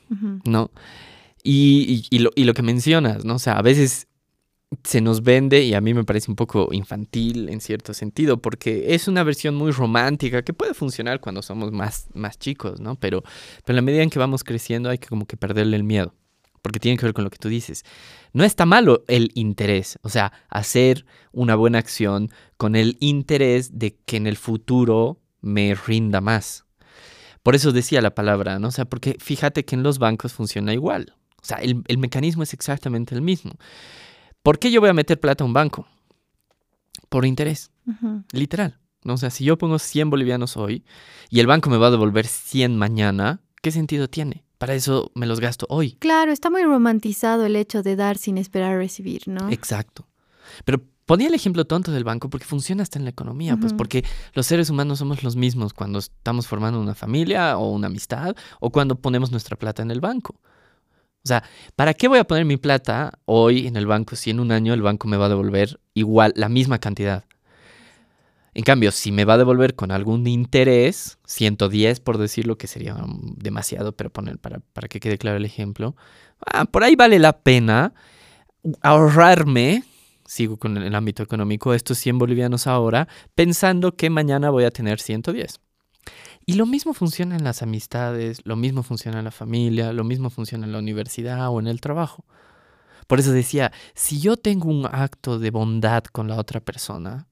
¿no? 0.44 0.72
Y, 1.44 2.08
lo, 2.18 2.32
y, 2.34 2.46
lo, 2.46 2.54
que 2.56 2.64
mencionas, 2.64 3.26
¿no? 3.26 3.36
O 3.36 3.40
sea, 3.40 3.60
a 3.60 3.62
veces 3.62 4.08
se 4.84 5.02
nos 5.02 5.22
vende 5.22 5.62
y 5.62 5.76
a 5.76 5.82
mí 5.82 5.94
me 5.94 6.04
parece 6.04 6.32
un 6.32 6.36
poco 6.36 6.70
infantil 6.72 7.48
en 7.50 7.62
cierto 7.62 7.94
sentido, 7.94 8.42
porque 8.42 8.96
es 8.96 9.08
una 9.08 9.22
versión 9.22 9.54
muy 9.54 9.70
romántica 9.70 10.42
que 10.42 10.52
puede 10.52 10.74
funcionar 10.74 11.20
cuando 11.20 11.44
somos 11.44 11.72
más, 11.72 12.08
más 12.16 12.40
chicos, 12.40 12.80
¿no? 12.80 12.96
Pero, 12.96 13.22
pero 13.64 13.74
en 13.74 13.76
la 13.76 13.82
medida 13.84 14.02
en 14.02 14.10
que 14.10 14.18
vamos 14.18 14.44
creciendo 14.44 14.90
hay 14.90 14.98
que 14.98 15.10
como 15.10 15.28
que 15.28 15.38
perderle 15.38 15.78
el 15.78 15.84
miedo, 15.84 16.16
porque 16.64 16.80
tiene 16.80 16.98
que 16.98 17.06
ver 17.06 17.14
con 17.14 17.24
lo 17.24 17.30
que 17.30 17.38
tú 17.38 17.50
dices. 17.50 17.86
No 18.34 18.44
está 18.44 18.66
malo 18.66 19.04
el 19.08 19.30
interés, 19.36 20.00
o 20.02 20.10
sea, 20.10 20.34
hacer 20.50 21.06
una 21.32 21.54
buena 21.54 21.78
acción 21.78 22.32
con 22.58 22.76
el 22.76 22.98
interés 23.00 23.78
de 23.78 23.96
que 24.08 24.18
en 24.18 24.26
el 24.26 24.38
futuro 24.38 25.22
me 25.40 25.76
rinda 25.76 26.20
más. 26.20 26.67
Por 27.48 27.56
eso 27.56 27.72
decía 27.72 28.02
la 28.02 28.14
palabra, 28.14 28.60
¿no? 28.60 28.68
O 28.68 28.72
sea, 28.72 28.84
porque 28.84 29.16
fíjate 29.22 29.64
que 29.64 29.76
en 29.76 29.82
los 29.82 30.00
bancos 30.00 30.34
funciona 30.34 30.74
igual. 30.74 31.14
O 31.42 31.46
sea, 31.46 31.60
el, 31.60 31.82
el 31.88 31.98
mecanismo 31.98 32.44
es 32.44 32.54
exactamente 32.54 33.16
el 33.16 33.22
mismo. 33.22 33.54
¿Por 34.44 34.60
qué 34.60 34.70
yo 34.70 34.82
voy 34.82 34.90
a 34.90 34.94
meter 34.94 35.18
plata 35.18 35.46
a 35.46 35.48
un 35.48 35.54
banco? 35.54 35.88
Por 37.08 37.26
interés, 37.26 37.72
literal. 38.34 38.78
¿no? 39.06 39.14
O 39.14 39.18
sea, 39.18 39.30
si 39.30 39.46
yo 39.46 39.58
pongo 39.58 39.80
100 39.80 40.10
bolivianos 40.10 40.58
hoy 40.58 40.84
y 41.30 41.40
el 41.40 41.48
banco 41.48 41.70
me 41.70 41.78
va 41.78 41.88
a 41.88 41.92
devolver 41.92 42.28
100 42.28 42.76
mañana, 42.76 43.40
¿qué 43.62 43.72
sentido 43.72 44.10
tiene? 44.10 44.44
Para 44.58 44.76
eso 44.76 45.14
me 45.16 45.26
los 45.26 45.40
gasto 45.40 45.68
hoy. 45.70 45.94
Claro, 45.94 46.34
está 46.34 46.50
muy 46.50 46.64
romantizado 46.64 47.46
el 47.46 47.56
hecho 47.56 47.82
de 47.82 47.96
dar 47.96 48.18
sin 48.18 48.38
esperar 48.38 48.74
a 48.74 48.78
recibir, 48.78 49.26
¿no? 49.30 49.50
Exacto. 49.52 50.06
Pero 50.66 50.82
ponía 51.08 51.30
el 51.30 51.34
ejemplo 51.34 51.66
tonto 51.66 51.92
del 51.92 52.04
banco 52.04 52.30
porque 52.30 52.46
funciona 52.46 52.84
hasta 52.84 53.00
en 53.00 53.06
la 53.06 53.10
economía, 53.10 53.58
pues 53.58 53.74
porque 53.74 54.04
los 54.34 54.46
seres 54.46 54.70
humanos 54.70 55.00
somos 55.00 55.24
los 55.24 55.36
mismos 55.36 55.74
cuando 55.74 56.00
estamos 56.00 56.48
formando 56.48 56.80
una 56.80 56.94
familia 56.94 57.58
o 57.58 57.72
una 57.72 57.88
amistad 57.88 58.36
o 58.60 58.70
cuando 58.70 58.96
ponemos 58.96 59.32
nuestra 59.32 59.58
plata 59.58 59.82
en 59.82 59.90
el 59.90 60.02
banco. 60.02 60.36
O 61.24 61.28
sea, 61.28 61.44
¿para 61.76 61.94
qué 61.94 62.10
voy 62.10 62.20
a 62.20 62.26
poner 62.26 62.46
mi 62.46 62.58
plata 62.58 63.20
hoy 63.26 63.68
en 63.68 63.78
el 63.78 63.88
banco 63.88 64.16
si 64.16 64.30
en 64.30 64.40
un 64.40 64.52
año 64.52 64.74
el 64.74 64.82
banco 64.82 65.08
me 65.08 65.18
va 65.18 65.26
a 65.26 65.30
devolver 65.30 65.80
igual 65.94 66.34
la 66.36 66.50
misma 66.50 66.78
cantidad? 66.78 67.24
En 68.54 68.64
cambio, 68.64 68.92
si 68.92 69.14
me 69.14 69.24
va 69.24 69.36
a 69.36 69.38
devolver 69.38 69.76
con 69.76 69.92
algún 69.92 70.28
interés, 70.28 71.20
110 71.26 72.02
por 72.02 72.18
decirlo, 72.18 72.58
que 72.58 72.68
sería 72.68 72.98
demasiado, 73.38 73.94
pero 73.94 74.10
poner 74.10 74.40
para, 74.40 74.60
para 74.74 74.90
que 74.90 75.00
quede 75.00 75.18
claro 75.18 75.38
el 75.38 75.46
ejemplo, 75.46 75.96
ah, 76.46 76.66
por 76.66 76.84
ahí 76.84 76.96
vale 76.96 77.18
la 77.18 77.40
pena 77.40 77.94
ahorrarme, 78.82 79.84
sigo 80.28 80.58
con 80.58 80.78
el 80.78 80.94
ámbito 80.94 81.24
económico, 81.24 81.74
estos 81.74 81.98
100 81.98 82.20
bolivianos 82.20 82.68
ahora, 82.68 83.08
pensando 83.34 83.96
que 83.96 84.12
mañana 84.12 84.52
voy 84.52 84.66
a 84.66 84.72
tener 84.72 85.00
110. 85.00 85.60
Y 86.46 86.54
lo 86.54 86.66
mismo 86.66 86.94
funciona 86.94 87.36
en 87.36 87.44
las 87.44 87.62
amistades, 87.62 88.42
lo 88.46 88.56
mismo 88.56 88.84
funciona 88.84 89.20
en 89.20 89.26
la 89.26 89.32
familia, 89.32 89.92
lo 89.92 90.04
mismo 90.04 90.30
funciona 90.30 90.66
en 90.66 90.74
la 90.74 90.80
universidad 90.80 91.50
o 91.50 91.60
en 91.60 91.68
el 91.68 91.82
trabajo. 91.82 92.26
Por 93.08 93.20
eso 93.20 93.32
decía, 93.32 93.72
si 93.96 94.20
yo 94.20 94.38
tengo 94.38 94.70
un 94.70 94.86
acto 94.86 95.40
de 95.40 95.50
bondad 95.50 96.04
con 96.04 96.28
la 96.28 96.36
otra 96.36 96.60
persona, 96.60 97.28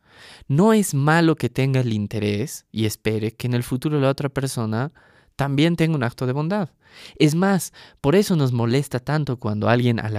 no 0.47 0.73
es 0.73 0.93
malo 0.93 1.35
que 1.35 1.49
tenga 1.49 1.81
el 1.81 1.93
interés 1.93 2.65
y 2.71 2.85
espere 2.85 3.33
que 3.33 3.47
en 3.47 3.53
el 3.53 3.63
futuro 3.63 3.99
la 3.99 4.09
otra 4.09 4.29
persona 4.29 4.93
también 5.35 5.75
tenga 5.75 5.95
un 5.95 6.03
acto 6.03 6.25
de 6.25 6.33
bondad. 6.33 6.69
Es 7.17 7.35
más, 7.35 7.73
por 8.01 8.15
eso 8.15 8.35
nos 8.35 8.53
molesta 8.53 8.99
tanto 8.99 9.37
cuando 9.37 9.69
alguien, 9.69 9.99
a, 9.99 10.09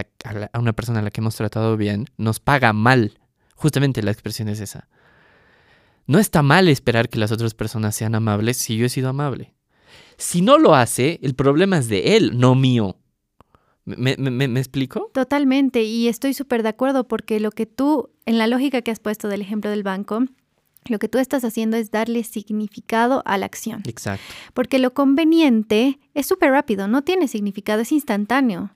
a 0.52 0.58
una 0.58 0.72
persona 0.72 1.00
a 1.00 1.02
la 1.02 1.10
que 1.10 1.20
hemos 1.20 1.36
tratado 1.36 1.76
bien, 1.76 2.06
nos 2.16 2.40
paga 2.40 2.72
mal. 2.72 3.18
Justamente 3.54 4.02
la 4.02 4.10
expresión 4.10 4.48
es 4.48 4.60
esa. 4.60 4.88
No 6.06 6.18
está 6.18 6.42
mal 6.42 6.68
esperar 6.68 7.08
que 7.08 7.18
las 7.18 7.32
otras 7.32 7.54
personas 7.54 7.96
sean 7.96 8.14
amables 8.14 8.56
si 8.58 8.76
yo 8.76 8.86
he 8.86 8.90
sido 8.90 9.08
amable. 9.08 9.54
Si 10.18 10.40
no 10.40 10.58
lo 10.58 10.74
hace, 10.74 11.18
el 11.22 11.34
problema 11.34 11.78
es 11.78 11.88
de 11.88 12.16
él, 12.16 12.38
no 12.38 12.54
mío. 12.54 12.96
¿Me, 13.84 14.16
me, 14.16 14.58
explico? 14.58 15.10
Totalmente, 15.14 15.84
y 15.84 16.08
estoy 16.08 16.34
súper 16.34 16.64
de 16.64 16.70
acuerdo 16.70 17.06
porque 17.06 17.38
lo 17.38 17.52
que 17.52 17.66
tú, 17.66 18.10
en 18.24 18.36
la 18.36 18.48
lógica 18.48 18.82
que 18.82 18.90
has 18.90 18.98
puesto 18.98 19.28
del 19.28 19.42
ejemplo 19.42 19.70
del 19.70 19.84
banco, 19.84 20.24
lo 20.88 20.98
que 20.98 21.08
tú 21.08 21.18
estás 21.18 21.44
haciendo 21.44 21.76
es 21.76 21.90
darle 21.90 22.24
significado 22.24 23.22
a 23.24 23.38
la 23.38 23.46
acción. 23.46 23.82
Exacto. 23.86 24.24
Porque 24.54 24.78
lo 24.78 24.94
conveniente 24.94 25.98
es 26.14 26.26
súper 26.26 26.50
rápido, 26.50 26.88
no 26.88 27.02
tiene 27.02 27.28
significado, 27.28 27.82
es 27.82 27.92
instantáneo. 27.92 28.70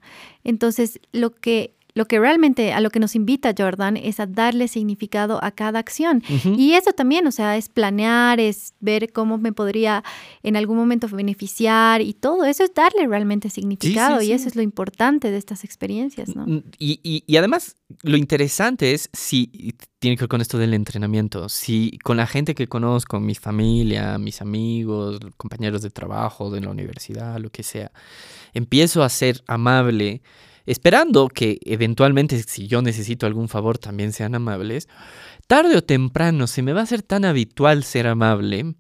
Entonces, 0.45 1.01
lo 1.13 1.35
que 1.35 1.75
lo 1.95 2.07
que 2.07 2.19
realmente 2.19 2.73
a 2.73 2.81
lo 2.81 2.91
que 2.91 3.01
nos 3.01 3.15
invita 3.15 3.55
Jordan 3.57 3.97
es 3.97 4.21
a 4.21 4.27
darle 4.27 4.69
significado 4.69 5.43
a 5.43 5.51
cada 5.51 5.79
acción. 5.79 6.23
Y 6.57 6.75
eso 6.75 6.93
también, 6.93 7.27
o 7.27 7.33
sea, 7.33 7.57
es 7.57 7.69
planear, 7.69 8.41
es 8.41 8.75
ver 8.81 9.13
cómo 9.13 9.39
me 9.39 9.53
podría 9.53 10.05
en 10.43 10.57
algún 10.57 10.77
momento 10.77 11.09
beneficiar 11.09 12.01
y 12.01 12.15
todo 12.15 12.45
eso 12.45 12.65
es 12.65 12.73
darle 12.75 13.07
realmente 13.07 13.51
significado 13.51 14.23
y 14.23 14.33
eso 14.33 14.49
es 14.49 14.57
lo 14.57 14.63
importante 14.63 15.31
de 15.31 15.39
estas 15.39 15.65
experiencias, 15.65 16.35
¿no? 16.35 16.47
Mm, 16.47 16.63
y, 16.79 17.25
y, 17.27 17.37
además, 17.37 17.77
lo 18.03 18.17
interesante 18.17 18.93
es 18.93 19.09
si, 19.13 19.75
tiene 19.99 20.17
que 20.17 20.23
ver 20.23 20.29
con 20.29 20.41
esto 20.41 20.59
del 20.59 20.75
entrenamiento, 20.75 21.49
si 21.49 21.99
con 22.03 22.17
la 22.17 22.27
gente 22.27 22.55
que 22.55 22.69
conozco, 22.69 23.21
mi 23.21 23.35
familia, 23.35 24.19
mis 24.19 24.41
amigos, 24.41 25.21
compañeros 25.37 25.83
de 25.83 25.91
trabajo, 25.91 26.51
de 26.51 26.61
la 26.61 26.71
universidad, 26.71 27.39
lo 27.39 27.51
que 27.51 27.63
sea, 27.63 27.93
empiezo 28.55 29.03
a 29.03 29.09
ser 29.09 29.43
amable, 29.47 30.23
esperando 30.67 31.29
que 31.29 31.59
eventualmente 31.65 32.43
si 32.43 32.67
yo 32.67 32.83
necesito 32.83 33.27
algún 33.27 33.49
favor 33.49 33.79
también 33.79 34.13
sean 34.13 34.35
amables, 34.35 34.89
tarde 35.47 35.77
o 35.77 35.83
temprano 35.83 36.47
se 36.47 36.63
me 36.63 36.73
va 36.73 36.81
a 36.81 36.85
hacer 36.85 37.03
tan 37.03 37.25
habitual 37.25 37.85
ser 37.85 38.07
amable 38.07 38.75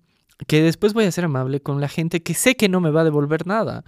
que 0.46 0.62
después 0.62 0.94
voy 0.94 1.04
a 1.04 1.12
ser 1.12 1.24
amable 1.24 1.60
con 1.60 1.80
la 1.80 1.88
gente 1.88 2.22
que 2.22 2.34
sé 2.34 2.56
que 2.56 2.68
no 2.68 2.80
me 2.80 2.90
va 2.90 3.02
a 3.02 3.04
devolver 3.04 3.46
nada. 3.46 3.84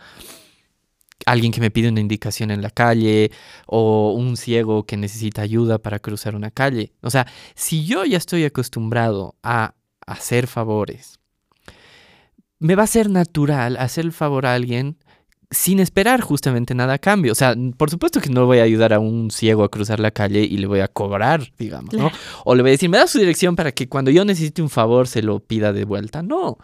Alguien 1.25 1.53
que 1.53 1.61
me 1.61 1.71
pide 1.71 1.89
una 1.89 2.01
indicación 2.01 2.51
en 2.51 2.63
la 2.63 2.71
calle 2.71 3.31
o 3.67 4.13
un 4.13 4.37
ciego 4.37 4.85
que 4.85 4.97
necesita 4.97 5.43
ayuda 5.43 5.79
para 5.79 6.01
cruzar 6.01 6.35
una 6.35 6.51
calle. 6.51 6.93
O 7.01 7.11
sea, 7.11 7.27
si 7.55 7.85
yo 7.85 8.05
ya 8.05 8.19
estoy 8.19 8.45
acostumbrado 8.45 9.37
a 9.43 9.75
hacer 10.05 10.49
favores, 10.49 11.21
me 12.59 12.75
va 12.75 12.85
a 12.85 12.89
ser 12.89 13.09
natural 13.09 13.77
hacer 13.77 14.05
el 14.05 14.13
favor 14.13 14.47
a 14.47 14.55
alguien 14.55 14.97
sin 15.53 15.81
esperar 15.81 16.21
justamente 16.21 16.75
nada 16.75 16.95
a 16.95 16.99
cambio. 16.99 17.33
O 17.33 17.35
sea, 17.35 17.55
por 17.77 17.91
supuesto 17.91 18.21
que 18.21 18.31
no 18.31 18.47
voy 18.47 18.59
a 18.59 18.63
ayudar 18.63 18.93
a 18.93 18.99
un 18.99 19.31
ciego 19.31 19.65
a 19.65 19.71
cruzar 19.71 20.01
la 20.01 20.11
calle 20.11 20.41
y 20.41 20.57
le 20.57 20.67
voy 20.67 20.81
a 20.81 20.89
cobrar, 20.89 21.53
digamos, 21.59 21.95
¿no? 21.95 22.11
O 22.45 22.55
le 22.55 22.63
voy 22.63 22.71
a 22.71 22.73
decir, 22.73 22.89
me 22.89 22.99
da 22.99 23.07
su 23.07 23.19
dirección 23.19 23.55
para 23.55 23.73
que 23.73 23.89
cuando 23.89 24.11
yo 24.11 24.25
necesite 24.25 24.63
un 24.63 24.71
favor 24.71 25.07
se 25.07 25.23
lo 25.23 25.41
pida 25.41 25.73
de 25.73 25.85
vuelta. 25.85 26.23
No. 26.23 26.59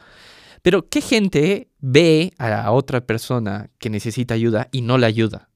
Pero 0.62 0.88
¿qué 0.88 1.00
gente 1.00 1.68
ve 1.78 2.33
a 2.38 2.73
otra 2.73 3.02
persona 3.02 3.71
que 3.78 3.90
necesita 3.90 4.35
ayuda 4.35 4.68
y 4.73 4.80
no 4.80 4.99
la 4.99 5.07
ayuda? 5.07 5.50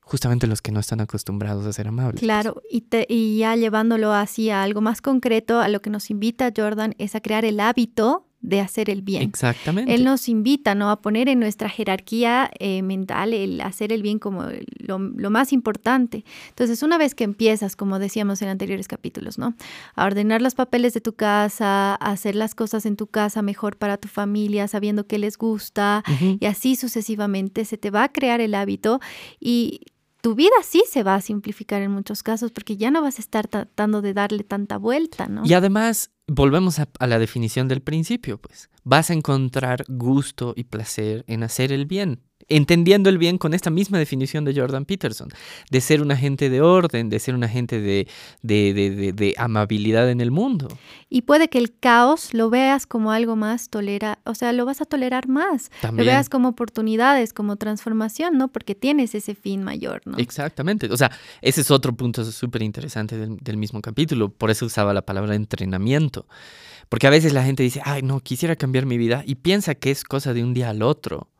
Justamente 0.00 0.46
los 0.46 0.60
que 0.60 0.72
no 0.72 0.80
están 0.80 1.00
acostumbrados 1.00 1.64
a 1.64 1.72
ser 1.72 1.88
amables. 1.88 2.20
Claro, 2.20 2.60
y, 2.70 2.84
y 3.08 3.38
ya 3.38 3.56
llevándolo 3.56 4.12
así 4.12 4.50
a 4.50 4.62
algo 4.62 4.80
más 4.80 5.00
concreto, 5.00 5.60
a 5.60 5.68
lo 5.68 5.80
que 5.80 5.90
nos 5.90 6.10
invita 6.10 6.52
Jordan 6.54 6.94
es 6.98 7.14
a 7.14 7.20
crear 7.20 7.44
el 7.44 7.60
hábito 7.60 8.26
de 8.42 8.60
hacer 8.60 8.90
el 8.90 9.02
bien. 9.02 9.22
Exactamente. 9.22 9.94
Él 9.94 10.04
nos 10.04 10.28
invita 10.28 10.74
¿no? 10.74 10.90
a 10.90 11.00
poner 11.00 11.28
en 11.28 11.38
nuestra 11.38 11.68
jerarquía 11.68 12.50
eh, 12.58 12.82
mental 12.82 13.32
el 13.32 13.60
hacer 13.60 13.92
el 13.92 14.02
bien 14.02 14.18
como 14.18 14.44
lo, 14.78 14.98
más 14.98 15.52
importante. 15.52 16.24
Entonces, 16.48 16.82
una 16.82 16.98
vez 16.98 17.14
que 17.14 17.24
empiezas, 17.24 17.76
como 17.76 17.98
decíamos 18.00 18.42
en 18.42 18.48
anteriores 18.48 18.88
capítulos, 18.88 19.38
¿no? 19.38 19.54
a 19.94 20.04
ordenar 20.04 20.42
los 20.42 20.54
papeles 20.54 20.92
de 20.92 21.00
tu 21.00 21.14
casa, 21.14 21.94
a 21.94 22.10
hacer 22.10 22.34
las 22.34 22.54
cosas 22.54 22.84
en 22.84 22.96
tu 22.96 23.06
casa 23.06 23.42
mejor 23.42 23.76
para 23.76 23.96
tu 23.96 24.08
familia, 24.08 24.66
sabiendo 24.66 25.06
qué 25.06 25.18
les 25.18 25.38
gusta, 25.38 26.02
y 26.40 26.44
así 26.46 26.76
sucesivamente, 26.76 27.64
se 27.64 27.78
te 27.78 27.90
va 27.90 28.04
a 28.04 28.12
crear 28.12 28.40
el 28.40 28.54
hábito 28.54 29.00
y 29.40 29.82
tu 30.22 30.36
vida 30.36 30.54
sí 30.62 30.84
se 30.88 31.02
va 31.02 31.16
a 31.16 31.20
simplificar 31.20 31.82
en 31.82 31.90
muchos 31.90 32.22
casos 32.22 32.52
porque 32.52 32.76
ya 32.76 32.90
no 32.90 33.02
vas 33.02 33.18
a 33.18 33.22
estar 33.22 33.48
tratando 33.48 34.00
de 34.02 34.14
darle 34.14 34.44
tanta 34.44 34.78
vuelta, 34.78 35.26
¿no? 35.26 35.42
Y 35.44 35.52
además, 35.52 36.11
volvemos 36.26 36.78
a, 36.78 36.88
la 37.06 37.18
definición 37.18 37.68
del 37.68 37.82
principio, 37.82 38.38
pues. 38.38 38.70
Vas 38.84 39.10
a 39.10 39.14
encontrar 39.14 39.84
gusto 39.88 40.54
y 40.56 40.64
placer 40.64 41.24
en 41.28 41.42
hacer 41.42 41.72
el 41.72 41.86
bien. 41.86 42.22
Entendiendo 42.56 43.08
el 43.08 43.18
bien 43.18 43.38
con 43.38 43.54
esta 43.54 43.70
misma 43.70 43.98
definición 43.98 44.44
de 44.44 44.54
Jordan 44.54 44.84
Peterson, 44.84 45.28
de 45.70 45.80
ser 45.80 46.02
un 46.02 46.10
agente 46.10 46.50
de 46.50 46.60
orden, 46.60 47.08
de 47.08 47.18
ser 47.18 47.34
un 47.34 47.44
agente 47.44 47.80
de, 47.80 48.06
de, 48.42 49.34
amabilidad 49.36 50.10
en 50.10 50.20
el 50.20 50.30
mundo. 50.30 50.68
Y 51.08 51.22
puede 51.22 51.48
que 51.48 51.58
el 51.58 51.76
caos 51.78 52.34
lo 52.34 52.50
veas 52.50 52.86
como 52.86 53.12
algo 53.12 53.36
más 53.36 53.68
tolera, 53.68 54.18
o 54.24 54.34
sea, 54.34 54.52
lo 54.52 54.64
vas 54.64 54.80
a 54.80 54.84
tolerar 54.84 55.28
más. 55.28 55.70
También. 55.80 56.06
Lo 56.06 56.12
veas 56.12 56.28
como 56.28 56.48
oportunidades, 56.48 57.32
como 57.32 57.56
transformación, 57.56 58.38
¿no? 58.38 58.48
Porque 58.48 58.74
tienes 58.74 59.14
ese 59.14 59.34
fin 59.34 59.62
mayor, 59.62 60.02
¿no? 60.04 60.18
Exactamente. 60.18 60.86
O 60.90 60.96
sea, 60.96 61.10
ese 61.40 61.60
es 61.60 61.70
otro 61.70 61.94
punto 61.94 62.24
súper 62.24 62.62
interesante 62.62 63.16
del, 63.16 63.36
del 63.38 63.56
mismo 63.56 63.80
capítulo. 63.80 64.28
Por 64.30 64.50
eso 64.50 64.66
usaba 64.66 64.92
la 64.92 65.02
palabra 65.02 65.34
entrenamiento. 65.34 66.26
Porque 66.88 67.06
a 67.06 67.10
veces 67.10 67.32
la 67.32 67.42
gente 67.42 67.62
dice, 67.62 67.80
ay, 67.84 68.02
no, 68.02 68.20
quisiera 68.20 68.56
cambiar 68.56 68.84
mi 68.84 68.98
vida 68.98 69.22
y 69.26 69.36
piensa 69.36 69.74
que 69.74 69.90
es 69.90 70.04
cosa 70.04 70.34
de 70.34 70.44
un 70.44 70.52
día 70.52 70.68
al 70.68 70.82
otro. 70.82 71.31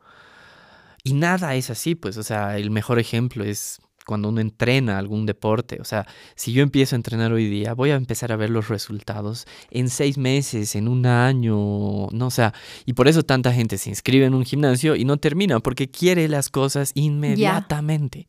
Y 1.04 1.14
nada 1.14 1.54
es 1.56 1.68
así, 1.70 1.94
pues, 1.96 2.16
o 2.16 2.22
sea, 2.22 2.56
el 2.58 2.70
mejor 2.70 2.98
ejemplo 3.00 3.42
es 3.44 3.80
cuando 4.06 4.28
uno 4.28 4.40
entrena 4.40 4.98
algún 4.98 5.26
deporte. 5.26 5.78
O 5.80 5.84
sea, 5.84 6.06
si 6.34 6.52
yo 6.52 6.62
empiezo 6.62 6.94
a 6.94 6.98
entrenar 6.98 7.32
hoy 7.32 7.48
día, 7.48 7.74
voy 7.74 7.90
a 7.90 7.96
empezar 7.96 8.32
a 8.32 8.36
ver 8.36 8.50
los 8.50 8.68
resultados 8.68 9.46
en 9.70 9.88
seis 9.88 10.18
meses, 10.18 10.74
en 10.74 10.88
un 10.88 11.06
año, 11.06 12.08
no, 12.10 12.26
o 12.26 12.30
sea, 12.30 12.54
y 12.86 12.92
por 12.94 13.08
eso 13.08 13.22
tanta 13.22 13.52
gente 13.52 13.78
se 13.78 13.90
inscribe 13.90 14.26
en 14.26 14.34
un 14.34 14.44
gimnasio 14.44 14.96
y 14.96 15.04
no 15.04 15.16
termina, 15.16 15.60
porque 15.60 15.90
quiere 15.90 16.28
las 16.28 16.48
cosas 16.48 16.92
inmediatamente. 16.94 18.26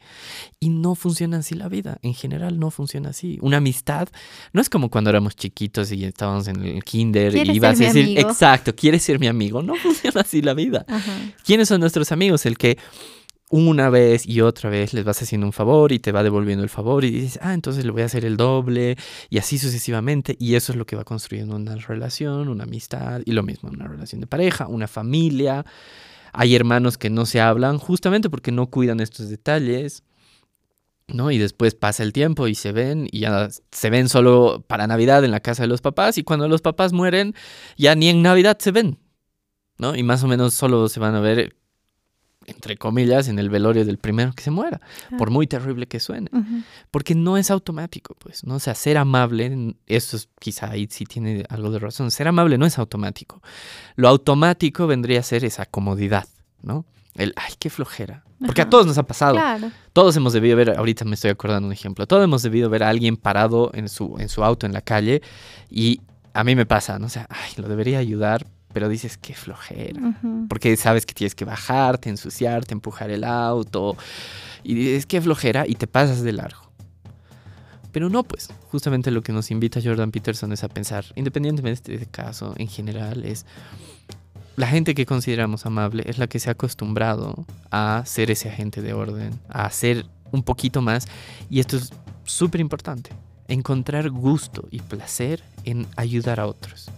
Y 0.59 0.69
no 0.69 0.95
funciona 0.95 1.37
así 1.37 1.55
la 1.55 1.67
vida, 1.67 1.97
en 2.01 2.13
general 2.13 2.59
no 2.59 2.71
funciona 2.71 3.09
así. 3.09 3.37
Una 3.41 3.57
amistad 3.57 4.09
no 4.51 4.61
es 4.61 4.69
como 4.69 4.89
cuando 4.89 5.09
éramos 5.09 5.35
chiquitos 5.35 5.91
y 5.91 6.03
estábamos 6.05 6.47
en 6.47 6.63
el 6.63 6.83
kinder 6.83 7.35
y 7.35 7.51
ibas 7.51 7.79
a 7.79 7.85
decir, 7.85 8.17
exacto, 8.19 8.75
¿quieres 8.75 9.03
ser 9.03 9.19
mi 9.19 9.27
amigo? 9.27 9.61
No 9.61 9.75
funciona 9.83 10.21
así 10.21 10.41
la 10.41 10.53
vida. 10.53 10.85
¿Quiénes 11.43 11.67
son 11.67 11.81
nuestros 11.81 12.11
amigos? 12.11 12.45
El 12.45 12.57
que 12.57 12.77
una 13.55 13.91
vez 13.91 14.27
y 14.27 14.41
otra 14.41 14.71
vez 14.71 14.95
les 14.95 15.05
vas 15.05 15.21
haciendo 15.21 15.45
un 15.45 15.53
favor 15.53 15.91
y 15.91 15.99
te 15.99 16.11
va 16.11 16.23
devolviendo 16.23 16.63
el 16.63 16.71
favor 16.71 17.05
y 17.05 17.11
dices, 17.11 17.37
ah, 17.39 17.53
entonces 17.53 17.85
le 17.85 17.91
voy 17.91 18.01
a 18.01 18.05
hacer 18.05 18.25
el 18.25 18.35
doble 18.35 18.97
y 19.29 19.37
así 19.37 19.59
sucesivamente. 19.59 20.35
Y 20.39 20.55
eso 20.55 20.71
es 20.71 20.75
lo 20.75 20.87
que 20.87 20.95
va 20.95 21.03
construyendo 21.03 21.55
una 21.55 21.75
relación, 21.75 22.49
una 22.49 22.63
amistad 22.63 23.21
y 23.25 23.31
lo 23.31 23.43
mismo, 23.43 23.69
una 23.69 23.87
relación 23.87 24.21
de 24.21 24.25
pareja, 24.25 24.65
una 24.67 24.87
familia. 24.87 25.67
Hay 26.31 26.55
hermanos 26.55 26.97
que 26.97 27.11
no 27.11 27.27
se 27.27 27.41
hablan 27.41 27.77
justamente 27.77 28.27
porque 28.27 28.51
no 28.51 28.71
cuidan 28.71 28.99
estos 28.99 29.29
detalles. 29.29 30.01
¿no? 31.07 31.29
Y 31.29 31.37
después 31.37 31.75
pasa 31.75 32.01
el 32.01 32.11
tiempo 32.11 32.47
y 32.47 32.55
se 32.55 32.71
ven, 32.71 33.07
y 33.11 33.19
ya 33.19 33.49
se 33.71 33.89
ven 33.91 34.09
solo 34.09 34.63
para 34.65 34.87
Navidad 34.87 35.23
en 35.23 35.29
la 35.29 35.41
casa 35.41 35.61
de 35.61 35.67
los 35.67 35.81
papás, 35.81 36.17
y 36.17 36.23
cuando 36.23 36.47
los 36.47 36.61
papás 36.61 36.91
mueren, 36.91 37.35
ya 37.77 37.93
ni 37.93 38.09
en 38.09 38.23
Navidad 38.23 38.57
se 38.57 38.71
ven, 38.71 38.97
¿no? 39.77 39.95
Y 39.95 40.01
más 40.01 40.23
o 40.23 40.27
menos 40.27 40.55
solo 40.55 40.87
se 40.87 41.01
van 41.01 41.13
a 41.13 41.19
ver 41.19 41.57
entre 42.45 42.77
comillas, 42.77 43.27
en 43.27 43.39
el 43.39 43.49
velorio 43.49 43.85
del 43.85 43.97
primero 43.97 44.33
que 44.33 44.43
se 44.43 44.51
muera, 44.51 44.81
por 45.17 45.29
muy 45.29 45.47
terrible 45.47 45.87
que 45.87 45.99
suene. 45.99 46.29
Porque 46.91 47.15
no 47.15 47.37
es 47.37 47.51
automático, 47.51 48.15
pues, 48.19 48.43
¿no? 48.43 48.55
O 48.55 48.59
sea, 48.59 48.75
ser 48.75 48.97
amable, 48.97 49.75
eso 49.87 50.17
es, 50.17 50.29
quizá 50.39 50.71
ahí 50.71 50.87
sí 50.89 51.05
tiene 51.05 51.45
algo 51.49 51.71
de 51.71 51.79
razón, 51.79 52.11
ser 52.11 52.27
amable 52.27 52.57
no 52.57 52.65
es 52.65 52.77
automático. 52.77 53.41
Lo 53.95 54.07
automático 54.07 54.87
vendría 54.87 55.19
a 55.19 55.23
ser 55.23 55.45
esa 55.45 55.65
comodidad, 55.65 56.27
¿no? 56.61 56.85
El, 57.15 57.33
ay, 57.35 57.53
qué 57.59 57.69
flojera. 57.69 58.23
Porque 58.45 58.61
a 58.61 58.69
todos 58.69 58.85
nos 58.85 58.97
ha 58.97 59.03
pasado. 59.03 59.39
Todos 59.93 60.15
hemos 60.17 60.33
debido 60.33 60.57
ver, 60.57 60.71
ahorita 60.71 61.05
me 61.05 61.15
estoy 61.15 61.31
acordando 61.31 61.67
un 61.67 61.73
ejemplo, 61.73 62.07
todos 62.07 62.23
hemos 62.23 62.41
debido 62.41 62.69
ver 62.69 62.83
a 62.83 62.89
alguien 62.89 63.15
parado 63.15 63.71
en 63.73 63.87
su, 63.87 64.15
en 64.19 64.29
su 64.29 64.43
auto 64.43 64.65
en 64.65 64.73
la 64.73 64.81
calle 64.81 65.21
y 65.69 66.01
a 66.33 66.43
mí 66.43 66.55
me 66.55 66.65
pasa, 66.65 66.99
¿no? 66.99 67.05
O 67.05 67.09
sea, 67.09 67.27
ay, 67.29 67.51
lo 67.57 67.67
debería 67.67 67.99
ayudar, 67.99 68.47
pero 68.73 68.89
dices 68.89 69.17
qué 69.17 69.33
flojera, 69.33 70.01
porque 70.49 70.75
sabes 70.75 71.05
que 71.05 71.13
tienes 71.13 71.35
que 71.35 71.45
bajarte, 71.45 72.09
ensuciarte, 72.09 72.73
empujar 72.73 73.11
el 73.11 73.23
auto, 73.23 73.95
y 74.63 74.73
dices 74.73 75.05
qué 75.05 75.21
flojera 75.21 75.65
y 75.67 75.75
te 75.75 75.87
pasas 75.87 76.23
de 76.23 76.33
largo. 76.33 76.61
Pero 77.91 78.09
no, 78.09 78.23
pues, 78.23 78.49
justamente 78.71 79.11
lo 79.11 79.21
que 79.21 79.31
nos 79.31 79.51
invita 79.51 79.79
Jordan 79.83 80.09
Peterson 80.09 80.51
es 80.51 80.63
a 80.63 80.67
pensar, 80.67 81.05
independientemente 81.15 81.91
de 81.91 81.97
este 81.99 82.09
caso, 82.09 82.55
en 82.57 82.67
general, 82.67 83.23
es 83.23 83.45
la 84.55 84.67
gente 84.67 84.93
que 84.95 85.05
consideramos 85.05 85.65
amable 85.65 86.03
es 86.07 86.17
la 86.17 86.27
que 86.27 86.39
se 86.39 86.49
ha 86.49 86.53
acostumbrado 86.53 87.45
a 87.71 88.03
ser 88.05 88.31
ese 88.31 88.49
agente 88.49 88.81
de 88.81 88.93
orden, 88.93 89.39
a 89.49 89.65
hacer 89.65 90.05
un 90.31 90.43
poquito 90.43 90.81
más, 90.81 91.07
y 91.49 91.59
esto 91.59 91.77
es 91.77 91.91
súper 92.23 92.61
importante, 92.61 93.11
encontrar 93.47 94.09
gusto 94.09 94.67
y 94.71 94.79
placer 94.79 95.43
en 95.63 95.85
ayudar 95.95 96.39
a 96.39 96.47
otros. 96.47 96.89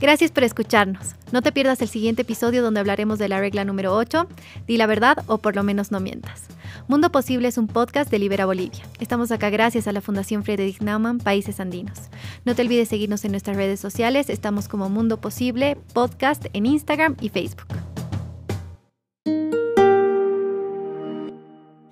Gracias 0.00 0.32
por 0.32 0.44
escucharnos. 0.44 1.14
No 1.32 1.42
te 1.42 1.52
pierdas 1.52 1.80
el 1.82 1.88
siguiente 1.88 2.22
episodio 2.22 2.62
donde 2.62 2.80
hablaremos 2.80 3.18
de 3.18 3.28
la 3.28 3.40
regla 3.40 3.64
número 3.64 3.94
8, 3.94 4.28
di 4.66 4.76
la 4.76 4.86
verdad 4.86 5.18
o 5.26 5.38
por 5.38 5.56
lo 5.56 5.62
menos 5.62 5.90
no 5.90 6.00
mientas. 6.00 6.44
Mundo 6.88 7.10
Posible 7.10 7.48
es 7.48 7.58
un 7.58 7.66
podcast 7.66 8.10
de 8.10 8.18
Libera 8.18 8.46
Bolivia. 8.46 8.84
Estamos 9.00 9.30
acá 9.30 9.50
gracias 9.50 9.86
a 9.86 9.92
la 9.92 10.00
Fundación 10.00 10.44
Friedrich 10.44 10.80
Naumann, 10.80 11.18
Países 11.18 11.60
Andinos. 11.60 11.98
No 12.44 12.54
te 12.54 12.62
olvides 12.62 12.88
seguirnos 12.88 13.24
en 13.24 13.30
nuestras 13.30 13.56
redes 13.56 13.80
sociales, 13.80 14.28
estamos 14.30 14.68
como 14.68 14.88
Mundo 14.88 15.20
Posible 15.20 15.76
Podcast 15.92 16.46
en 16.52 16.66
Instagram 16.66 17.16
y 17.20 17.28
Facebook. 17.28 17.83